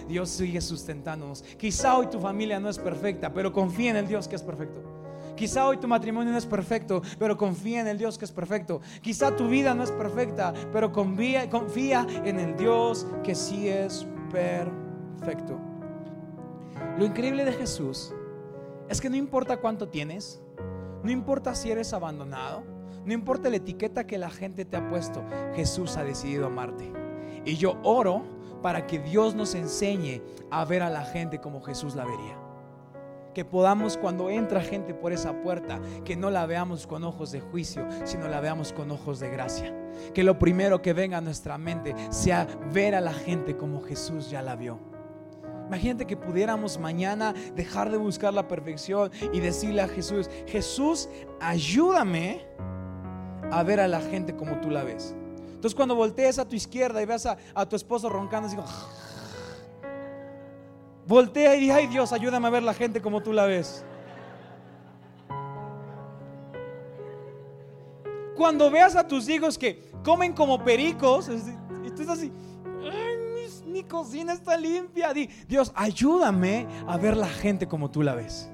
Dios 0.08 0.30
sigue 0.30 0.62
sustentándonos. 0.62 1.42
Quizá 1.58 1.98
hoy 1.98 2.06
tu 2.06 2.18
familia 2.20 2.58
no 2.58 2.70
es 2.70 2.78
perfecta, 2.78 3.30
pero 3.30 3.52
confía 3.52 3.90
en 3.90 3.96
el 3.96 4.08
Dios 4.08 4.26
que 4.26 4.36
es 4.36 4.42
perfecto. 4.42 5.03
Quizá 5.36 5.66
hoy 5.66 5.78
tu 5.78 5.88
matrimonio 5.88 6.30
no 6.30 6.38
es 6.38 6.46
perfecto, 6.46 7.02
pero 7.18 7.36
confía 7.36 7.80
en 7.80 7.88
el 7.88 7.98
Dios 7.98 8.18
que 8.18 8.24
es 8.24 8.32
perfecto. 8.32 8.80
Quizá 9.02 9.34
tu 9.34 9.48
vida 9.48 9.74
no 9.74 9.82
es 9.82 9.90
perfecta, 9.90 10.52
pero 10.72 10.92
confía, 10.92 11.48
en 12.24 12.38
el 12.38 12.56
Dios 12.56 13.06
que 13.24 13.34
sí 13.34 13.68
es 13.68 14.06
perfecto. 14.30 15.58
Lo 16.98 17.04
increíble 17.04 17.44
de 17.44 17.52
Jesús 17.52 18.14
es 18.88 19.00
que 19.00 19.10
no 19.10 19.16
importa 19.16 19.56
cuánto 19.56 19.88
tienes, 19.88 20.40
no 21.02 21.10
importa 21.10 21.54
si 21.54 21.70
eres 21.70 21.92
abandonado, 21.92 22.62
no 23.04 23.12
importa 23.12 23.50
la 23.50 23.56
etiqueta 23.56 24.06
que 24.06 24.18
la 24.18 24.30
gente 24.30 24.64
te 24.64 24.76
ha 24.76 24.88
puesto, 24.88 25.24
Jesús 25.54 25.96
ha 25.96 26.04
decidido 26.04 26.46
amarte. 26.46 26.92
Y 27.44 27.56
yo 27.56 27.76
oro 27.82 28.22
para 28.62 28.86
que 28.86 29.00
Dios 29.00 29.34
nos 29.34 29.54
enseñe 29.54 30.22
a 30.50 30.64
ver 30.64 30.82
a 30.82 30.90
la 30.90 31.04
gente 31.04 31.40
como 31.40 31.60
Jesús 31.60 31.96
la 31.96 32.04
vería 32.04 32.43
que 33.34 33.44
podamos 33.44 33.98
cuando 33.98 34.30
entra 34.30 34.62
gente 34.62 34.94
por 34.94 35.12
esa 35.12 35.42
puerta, 35.42 35.80
que 36.04 36.16
no 36.16 36.30
la 36.30 36.46
veamos 36.46 36.86
con 36.86 37.04
ojos 37.04 37.32
de 37.32 37.40
juicio, 37.40 37.86
sino 38.04 38.28
la 38.28 38.40
veamos 38.40 38.72
con 38.72 38.90
ojos 38.90 39.20
de 39.20 39.28
gracia. 39.28 39.74
Que 40.14 40.24
lo 40.24 40.38
primero 40.38 40.80
que 40.80 40.92
venga 40.92 41.18
a 41.18 41.20
nuestra 41.20 41.58
mente 41.58 41.94
sea 42.10 42.46
ver 42.72 42.94
a 42.94 43.00
la 43.00 43.12
gente 43.12 43.56
como 43.56 43.82
Jesús 43.82 44.30
ya 44.30 44.40
la 44.40 44.56
vio. 44.56 44.78
Imagínate 45.66 46.06
que 46.06 46.16
pudiéramos 46.16 46.78
mañana 46.78 47.34
dejar 47.54 47.90
de 47.90 47.96
buscar 47.96 48.34
la 48.34 48.46
perfección 48.46 49.10
y 49.32 49.40
decirle 49.40 49.82
a 49.82 49.88
Jesús, 49.88 50.28
Jesús, 50.46 51.08
ayúdame 51.40 52.46
a 53.50 53.62
ver 53.62 53.80
a 53.80 53.88
la 53.88 54.00
gente 54.00 54.36
como 54.36 54.60
tú 54.60 54.70
la 54.70 54.84
ves. 54.84 55.14
Entonces 55.46 55.74
cuando 55.74 55.94
voltees 55.94 56.38
a 56.38 56.46
tu 56.46 56.54
izquierda 56.54 57.00
y 57.00 57.06
veas 57.06 57.26
a, 57.26 57.66
tu 57.66 57.76
esposo 57.76 58.10
roncando, 58.10 58.48
digo, 58.48 58.64
Voltea 61.06 61.54
y 61.56 61.60
dice, 61.60 61.72
ay 61.72 61.86
Dios, 61.86 62.12
ayúdame 62.12 62.46
a 62.46 62.50
ver 62.50 62.62
la 62.62 62.74
gente 62.74 63.00
como 63.00 63.22
tú 63.22 63.32
la 63.32 63.46
ves. 63.46 63.84
Cuando 68.34 68.70
veas 68.70 68.96
a 68.96 69.06
tus 69.06 69.28
hijos 69.28 69.56
que 69.56 69.82
comen 70.02 70.32
como 70.32 70.62
pericos, 70.62 71.28
y 71.28 71.90
tú 71.90 72.02
estás 72.02 72.18
así, 72.18 72.32
ay, 72.82 73.50
mi, 73.66 73.82
cocina 73.84 74.32
está 74.32 74.56
limpia. 74.56 75.12
Dios, 75.46 75.72
ayúdame 75.74 76.66
a 76.86 76.96
ver 76.96 77.16
la 77.16 77.28
gente 77.28 77.68
como 77.68 77.90
tú 77.90 78.02
la 78.02 78.14
ves. 78.14 78.50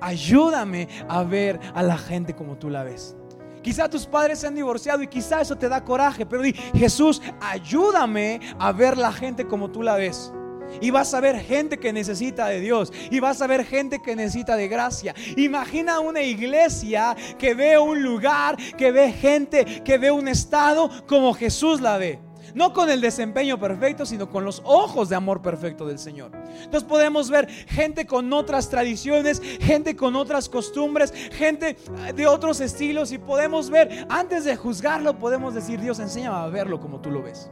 Ayúdame 0.00 0.88
a 1.08 1.22
ver 1.22 1.60
a 1.74 1.82
la 1.82 1.96
gente 1.96 2.34
como 2.34 2.56
tú 2.58 2.68
la 2.68 2.82
ves. 2.82 3.16
Quizá 3.62 3.88
tus 3.88 4.04
padres 4.04 4.40
se 4.40 4.46
han 4.46 4.54
divorciado 4.54 5.02
y 5.02 5.06
quizá 5.06 5.40
eso 5.40 5.56
te 5.56 5.70
da 5.70 5.82
coraje, 5.82 6.26
pero 6.26 6.42
di, 6.42 6.52
Jesús, 6.52 7.22
ayúdame 7.40 8.40
a 8.58 8.72
ver 8.72 8.98
la 8.98 9.10
gente 9.10 9.46
como 9.46 9.70
tú 9.70 9.82
la 9.82 9.96
ves. 9.96 10.32
Y 10.80 10.90
vas 10.90 11.14
a 11.14 11.20
ver 11.20 11.40
gente 11.40 11.78
que 11.78 11.92
necesita 11.92 12.46
de 12.46 12.60
Dios. 12.60 12.92
Y 13.10 13.20
vas 13.20 13.40
a 13.42 13.46
ver 13.46 13.64
gente 13.64 14.00
que 14.02 14.16
necesita 14.16 14.56
de 14.56 14.68
gracia. 14.68 15.14
Imagina 15.36 16.00
una 16.00 16.22
iglesia 16.22 17.16
que 17.38 17.54
ve 17.54 17.78
un 17.78 18.02
lugar, 18.02 18.56
que 18.76 18.92
ve 18.92 19.12
gente, 19.12 19.82
que 19.82 19.98
ve 19.98 20.10
un 20.10 20.28
estado 20.28 20.90
como 21.06 21.34
Jesús 21.34 21.80
la 21.80 21.98
ve. 21.98 22.20
No 22.54 22.72
con 22.72 22.88
el 22.88 23.00
desempeño 23.00 23.58
perfecto, 23.58 24.06
sino 24.06 24.30
con 24.30 24.44
los 24.44 24.62
ojos 24.64 25.08
de 25.08 25.16
amor 25.16 25.42
perfecto 25.42 25.86
del 25.86 25.98
Señor. 25.98 26.30
Entonces 26.62 26.84
podemos 26.84 27.28
ver 27.28 27.48
gente 27.48 28.06
con 28.06 28.32
otras 28.32 28.68
tradiciones, 28.68 29.42
gente 29.60 29.96
con 29.96 30.14
otras 30.14 30.48
costumbres, 30.48 31.12
gente 31.32 31.76
de 32.14 32.26
otros 32.26 32.60
estilos 32.60 33.10
y 33.10 33.18
podemos 33.18 33.70
ver, 33.70 34.06
antes 34.08 34.44
de 34.44 34.56
juzgarlo, 34.56 35.18
podemos 35.18 35.54
decir, 35.54 35.80
Dios, 35.80 35.98
enséñame 35.98 36.36
a 36.36 36.46
verlo 36.46 36.78
como 36.80 37.00
tú 37.00 37.10
lo 37.10 37.22
ves. 37.22 37.50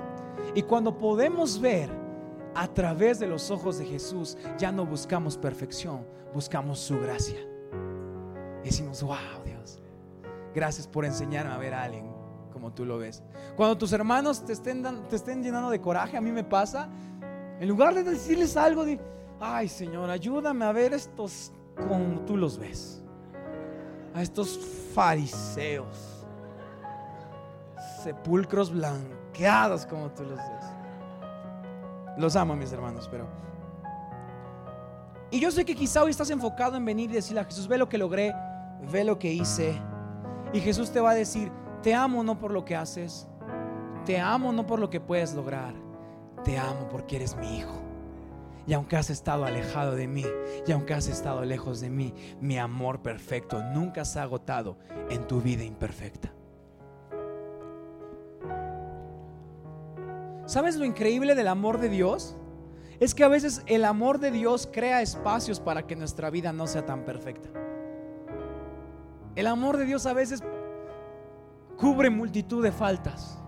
Y 0.55 0.63
cuando 0.63 0.97
podemos 0.97 1.61
ver 1.61 2.02
a 2.55 2.67
través 2.69 3.19
de 3.19 3.27
los 3.27 3.51
ojos 3.51 3.79
de 3.79 3.85
Jesús 3.85 4.37
ya 4.59 4.73
no 4.73 4.85
buscamos 4.85 5.37
perfección, 5.37 6.07
buscamos 6.35 6.79
su 6.79 6.99
gracia. 6.99 7.39
Decimos, 8.63 9.03
wow, 9.03 9.17
Dios, 9.45 9.81
gracias 10.55 10.87
por 10.87 11.05
enseñarme 11.05 11.53
a 11.53 11.59
ver 11.59 11.75
a 11.75 11.83
alguien 11.83 12.13
como 12.53 12.73
tú 12.73 12.85
lo 12.85 12.99
ves. 12.99 13.23
Cuando 13.57 13.77
tus 13.77 13.93
hermanos 13.93 14.45
te 14.45 14.53
estén, 14.53 14.83
te 15.09 15.17
estén 15.17 15.43
llenando 15.43 15.71
de 15.71 15.81
coraje, 15.81 16.17
a 16.17 16.21
mí 16.21 16.31
me 16.31 16.45
pasa, 16.45 16.89
en 17.59 17.69
lugar 17.69 17.95
de 17.95 18.05
decirles 18.05 18.57
algo 18.57 18.85
de, 18.85 19.01
ay 19.41 19.69
Señor, 19.69 20.11
ayúdame 20.11 20.65
a 20.65 20.73
ver 20.73 20.93
estos 20.93 21.53
como 21.89 22.21
tú 22.21 22.37
los 22.37 22.59
ves, 22.59 23.03
a 24.15 24.23
estos 24.23 24.59
fariseos, 24.95 26.25
sepulcros 28.03 28.71
blanqueados 28.71 29.87
como 29.87 30.11
tú 30.11 30.23
los 30.23 30.39
ves. 30.39 30.62
Los 32.17 32.37
amo, 32.37 32.55
mis 32.57 32.73
hermanos, 32.73 33.09
pero... 33.11 33.27
Y 35.31 35.41
yo 35.41 35.51
sé 35.51 35.65
que 35.65 35.75
quizá 35.75 36.03
hoy 36.03 36.11
estás 36.11 36.29
enfocado 36.31 36.77
en 36.77 36.85
venir 36.85 37.11
y 37.11 37.15
decirle 37.15 37.41
a 37.41 37.45
Jesús, 37.45 37.67
ve 37.67 37.79
lo 37.79 37.89
que 37.89 37.97
logré, 37.97 38.35
ve 38.91 39.03
lo 39.03 39.19
que 39.19 39.33
hice. 39.33 39.81
Y 40.53 40.61
Jesús 40.61 40.91
te 40.91 41.01
va 41.01 41.13
a 41.13 41.15
decir, 41.15 41.51
te 41.83 41.95
amo 41.95 42.23
no 42.23 42.39
por 42.39 42.51
lo 42.51 42.65
que 42.67 42.77
haces, 42.77 43.27
te 44.05 44.21
amo 44.21 44.53
no 44.53 44.67
por 44.67 44.79
lo 44.79 44.91
que 44.91 45.01
puedes 45.01 45.35
lograr, 45.35 45.73
te 46.45 46.59
amo 46.59 46.89
porque 46.91 47.17
eres 47.17 47.35
mi 47.37 47.59
hijo. 47.59 47.81
Y 48.67 48.75
aunque 48.75 48.97
has 48.97 49.11
estado 49.11 49.45
alejado 49.45 49.95
de 49.97 50.07
mí, 50.07 50.25
y 50.67 50.73
aunque 50.73 50.95
has 50.95 51.09
estado 51.09 51.45
lejos 51.45 51.81
de 51.81 51.89
mí, 51.89 52.15
mi 52.41 52.59
amor 52.59 53.01
perfecto 53.01 53.63
nunca 53.63 54.05
se 54.05 54.21
ha 54.21 54.25
agotado 54.25 54.77
en 55.09 55.27
tu 55.27 55.41
vida 55.41 55.65
imperfecta. 55.65 56.33
¿Sabes 60.53 60.77
lo 60.77 60.85
increíble 60.85 61.35
del 61.35 61.49
amor 61.49 61.81
de 61.81 61.89
Dios? 61.89 62.37
Es 63.01 63.15
que 63.15 63.25
a 63.25 63.29
veces 63.29 63.63
el 63.65 63.87
amor 63.87 64.19
de 64.19 64.31
Dios 64.31 64.69
crea 64.71 65.01
espacios 65.01 65.61
para 65.61 65.87
que 65.87 65.97
nuestra 65.97 66.29
vida 66.29 66.53
no 66.53 66.67
sea 66.67 66.85
tan 66.85 67.07
perfecta. 67.07 67.49
El 69.35 69.47
amor 69.47 69.79
de 69.79 69.87
Dios 69.87 70.05
a 70.05 70.13
veces 70.13 70.43
cubre 71.79 72.11
multitud 72.11 72.63
de 72.63 72.71
faltas. 72.71 73.39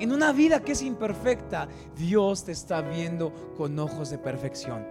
En 0.00 0.10
una 0.10 0.32
vida 0.32 0.58
que 0.58 0.72
es 0.72 0.82
imperfecta, 0.82 1.68
Dios 1.94 2.42
te 2.42 2.50
está 2.50 2.80
viendo 2.80 3.32
con 3.56 3.78
ojos 3.78 4.10
de 4.10 4.18
perfección. 4.18 4.84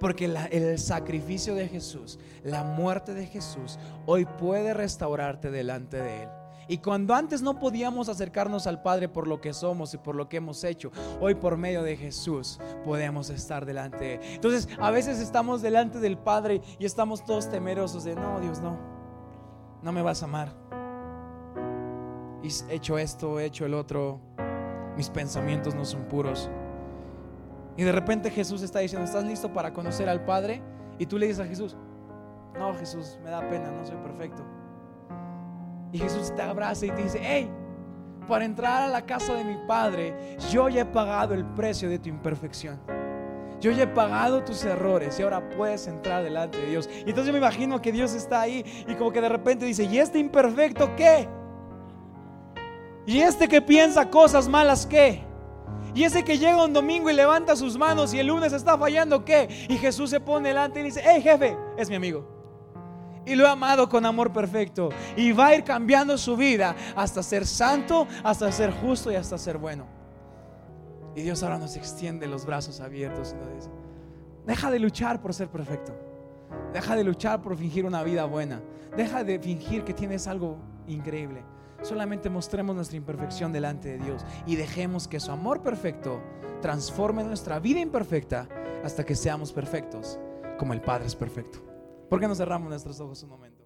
Porque 0.00 0.24
el 0.24 0.78
sacrificio 0.78 1.54
de 1.54 1.68
Jesús, 1.68 2.18
la 2.44 2.64
muerte 2.64 3.12
de 3.12 3.26
Jesús, 3.26 3.78
hoy 4.06 4.24
puede 4.24 4.72
restaurarte 4.72 5.50
delante 5.50 5.98
de 5.98 6.22
Él. 6.22 6.28
Y 6.72 6.78
cuando 6.78 7.14
antes 7.14 7.42
no 7.42 7.58
podíamos 7.58 8.08
acercarnos 8.08 8.66
al 8.66 8.80
Padre 8.80 9.06
por 9.06 9.28
lo 9.28 9.42
que 9.42 9.52
somos 9.52 9.92
y 9.92 9.98
por 9.98 10.14
lo 10.14 10.30
que 10.30 10.38
hemos 10.38 10.64
hecho, 10.64 10.90
hoy 11.20 11.34
por 11.34 11.58
medio 11.58 11.82
de 11.82 11.98
Jesús 11.98 12.58
podemos 12.82 13.28
estar 13.28 13.66
delante 13.66 13.98
de 13.98 14.14
Él. 14.14 14.20
Entonces, 14.22 14.66
a 14.80 14.90
veces 14.90 15.20
estamos 15.20 15.60
delante 15.60 15.98
del 15.98 16.16
Padre 16.16 16.62
y 16.78 16.86
estamos 16.86 17.26
todos 17.26 17.50
temerosos 17.50 18.04
de, 18.04 18.14
no, 18.14 18.40
Dios, 18.40 18.60
no, 18.60 18.78
no 19.82 19.92
me 19.92 20.00
vas 20.00 20.22
a 20.22 20.24
amar. 20.24 20.54
He 22.42 22.74
hecho 22.74 22.96
esto, 22.96 23.38
he 23.38 23.44
hecho 23.44 23.66
el 23.66 23.74
otro, 23.74 24.18
mis 24.96 25.10
pensamientos 25.10 25.74
no 25.74 25.84
son 25.84 26.08
puros. 26.08 26.48
Y 27.76 27.82
de 27.82 27.92
repente 27.92 28.30
Jesús 28.30 28.62
está 28.62 28.78
diciendo, 28.78 29.04
¿estás 29.04 29.24
listo 29.24 29.52
para 29.52 29.74
conocer 29.74 30.08
al 30.08 30.24
Padre? 30.24 30.62
Y 30.98 31.04
tú 31.04 31.18
le 31.18 31.26
dices 31.26 31.44
a 31.44 31.46
Jesús, 31.46 31.76
no, 32.58 32.72
Jesús, 32.76 33.18
me 33.22 33.28
da 33.28 33.46
pena, 33.50 33.70
no 33.70 33.84
soy 33.84 33.96
perfecto. 33.96 34.42
Y 35.92 35.98
Jesús 35.98 36.34
te 36.34 36.40
abraza 36.40 36.86
y 36.86 36.90
te 36.90 37.02
dice, 37.02 37.20
hey, 37.22 37.50
para 38.26 38.46
entrar 38.46 38.82
a 38.82 38.88
la 38.88 39.04
casa 39.04 39.34
de 39.34 39.44
mi 39.44 39.56
Padre, 39.66 40.38
yo 40.50 40.68
ya 40.70 40.82
he 40.82 40.84
pagado 40.86 41.34
el 41.34 41.44
precio 41.44 41.88
de 41.90 41.98
tu 41.98 42.08
imperfección. 42.08 42.80
Yo 43.60 43.70
ya 43.70 43.84
he 43.84 43.86
pagado 43.86 44.42
tus 44.42 44.64
errores 44.64 45.20
y 45.20 45.22
ahora 45.22 45.48
puedes 45.50 45.86
entrar 45.86 46.24
delante 46.24 46.58
de 46.58 46.70
Dios. 46.70 46.88
Y 46.90 47.10
entonces 47.10 47.26
yo 47.26 47.32
me 47.32 47.38
imagino 47.38 47.80
que 47.80 47.92
Dios 47.92 48.14
está 48.14 48.40
ahí 48.40 48.64
y 48.88 48.94
como 48.94 49.12
que 49.12 49.20
de 49.20 49.28
repente 49.28 49.66
dice, 49.66 49.84
¿y 49.84 49.98
este 49.98 50.18
imperfecto 50.18 50.96
qué? 50.96 51.28
¿Y 53.06 53.20
este 53.20 53.46
que 53.46 53.60
piensa 53.60 54.08
cosas 54.08 54.48
malas 54.48 54.86
qué? 54.86 55.22
Y 55.94 56.04
ese 56.04 56.24
que 56.24 56.38
llega 56.38 56.64
un 56.64 56.72
domingo 56.72 57.10
y 57.10 57.12
levanta 57.12 57.54
sus 57.54 57.76
manos 57.76 58.14
y 58.14 58.18
el 58.18 58.28
lunes 58.28 58.52
está 58.52 58.78
fallando, 58.78 59.24
¿qué? 59.24 59.66
Y 59.68 59.76
Jesús 59.76 60.08
se 60.08 60.20
pone 60.20 60.48
delante 60.48 60.80
y 60.80 60.84
dice, 60.84 61.02
hey 61.04 61.20
jefe, 61.20 61.56
es 61.76 61.90
mi 61.90 61.96
amigo 61.96 62.41
y 63.26 63.34
lo 63.34 63.46
ha 63.46 63.52
amado 63.52 63.88
con 63.88 64.04
amor 64.06 64.32
perfecto. 64.32 64.90
Y 65.16 65.32
va 65.32 65.48
a 65.48 65.54
ir 65.54 65.64
cambiando 65.64 66.16
su 66.18 66.36
vida 66.36 66.74
hasta 66.96 67.22
ser 67.22 67.46
santo, 67.46 68.06
hasta 68.22 68.50
ser 68.52 68.72
justo 68.72 69.10
y 69.10 69.16
hasta 69.16 69.38
ser 69.38 69.58
bueno. 69.58 69.86
Y 71.14 71.22
Dios 71.22 71.42
ahora 71.42 71.58
nos 71.58 71.76
extiende 71.76 72.26
los 72.26 72.46
brazos 72.46 72.80
abiertos 72.80 73.34
y 73.34 73.44
nos 73.44 73.54
dice, 73.54 73.70
deja 74.46 74.70
de 74.70 74.78
luchar 74.78 75.20
por 75.20 75.34
ser 75.34 75.48
perfecto. 75.48 75.94
Deja 76.72 76.96
de 76.96 77.04
luchar 77.04 77.42
por 77.42 77.56
fingir 77.56 77.84
una 77.84 78.02
vida 78.02 78.24
buena. 78.24 78.62
Deja 78.96 79.24
de 79.24 79.38
fingir 79.38 79.84
que 79.84 79.92
tienes 79.92 80.26
algo 80.26 80.58
increíble. 80.86 81.44
Solamente 81.82 82.30
mostremos 82.30 82.76
nuestra 82.76 82.96
imperfección 82.96 83.52
delante 83.52 83.88
de 83.88 84.04
Dios 84.04 84.24
y 84.46 84.56
dejemos 84.56 85.08
que 85.08 85.20
su 85.20 85.32
amor 85.32 85.62
perfecto 85.62 86.22
transforme 86.60 87.24
nuestra 87.24 87.58
vida 87.58 87.80
imperfecta 87.80 88.48
hasta 88.84 89.04
que 89.04 89.16
seamos 89.16 89.52
perfectos 89.52 90.18
como 90.58 90.72
el 90.72 90.80
Padre 90.80 91.06
es 91.06 91.16
perfecto. 91.16 91.71
¿Por 92.12 92.20
qué 92.20 92.28
no 92.28 92.34
cerramos 92.34 92.68
nuestros 92.68 93.00
ojos 93.00 93.22
un 93.22 93.30
momento? 93.30 93.64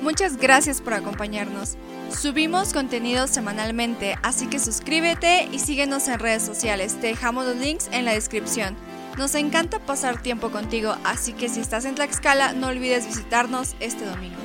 Muchas 0.00 0.38
gracias 0.38 0.80
por 0.80 0.94
acompañarnos. 0.94 1.76
Subimos 2.08 2.72
contenido 2.72 3.26
semanalmente, 3.26 4.16
así 4.22 4.46
que 4.46 4.58
suscríbete 4.58 5.50
y 5.52 5.58
síguenos 5.58 6.08
en 6.08 6.18
redes 6.18 6.42
sociales. 6.42 6.98
Te 6.98 7.08
dejamos 7.08 7.44
los 7.44 7.56
links 7.56 7.90
en 7.92 8.06
la 8.06 8.14
descripción. 8.14 8.76
Nos 9.18 9.34
encanta 9.34 9.78
pasar 9.80 10.22
tiempo 10.22 10.50
contigo, 10.50 10.94
así 11.04 11.34
que 11.34 11.50
si 11.50 11.60
estás 11.60 11.84
en 11.84 11.96
Tlaxcala, 11.96 12.54
no 12.54 12.68
olvides 12.68 13.06
visitarnos 13.06 13.76
este 13.78 14.06
domingo. 14.06 14.39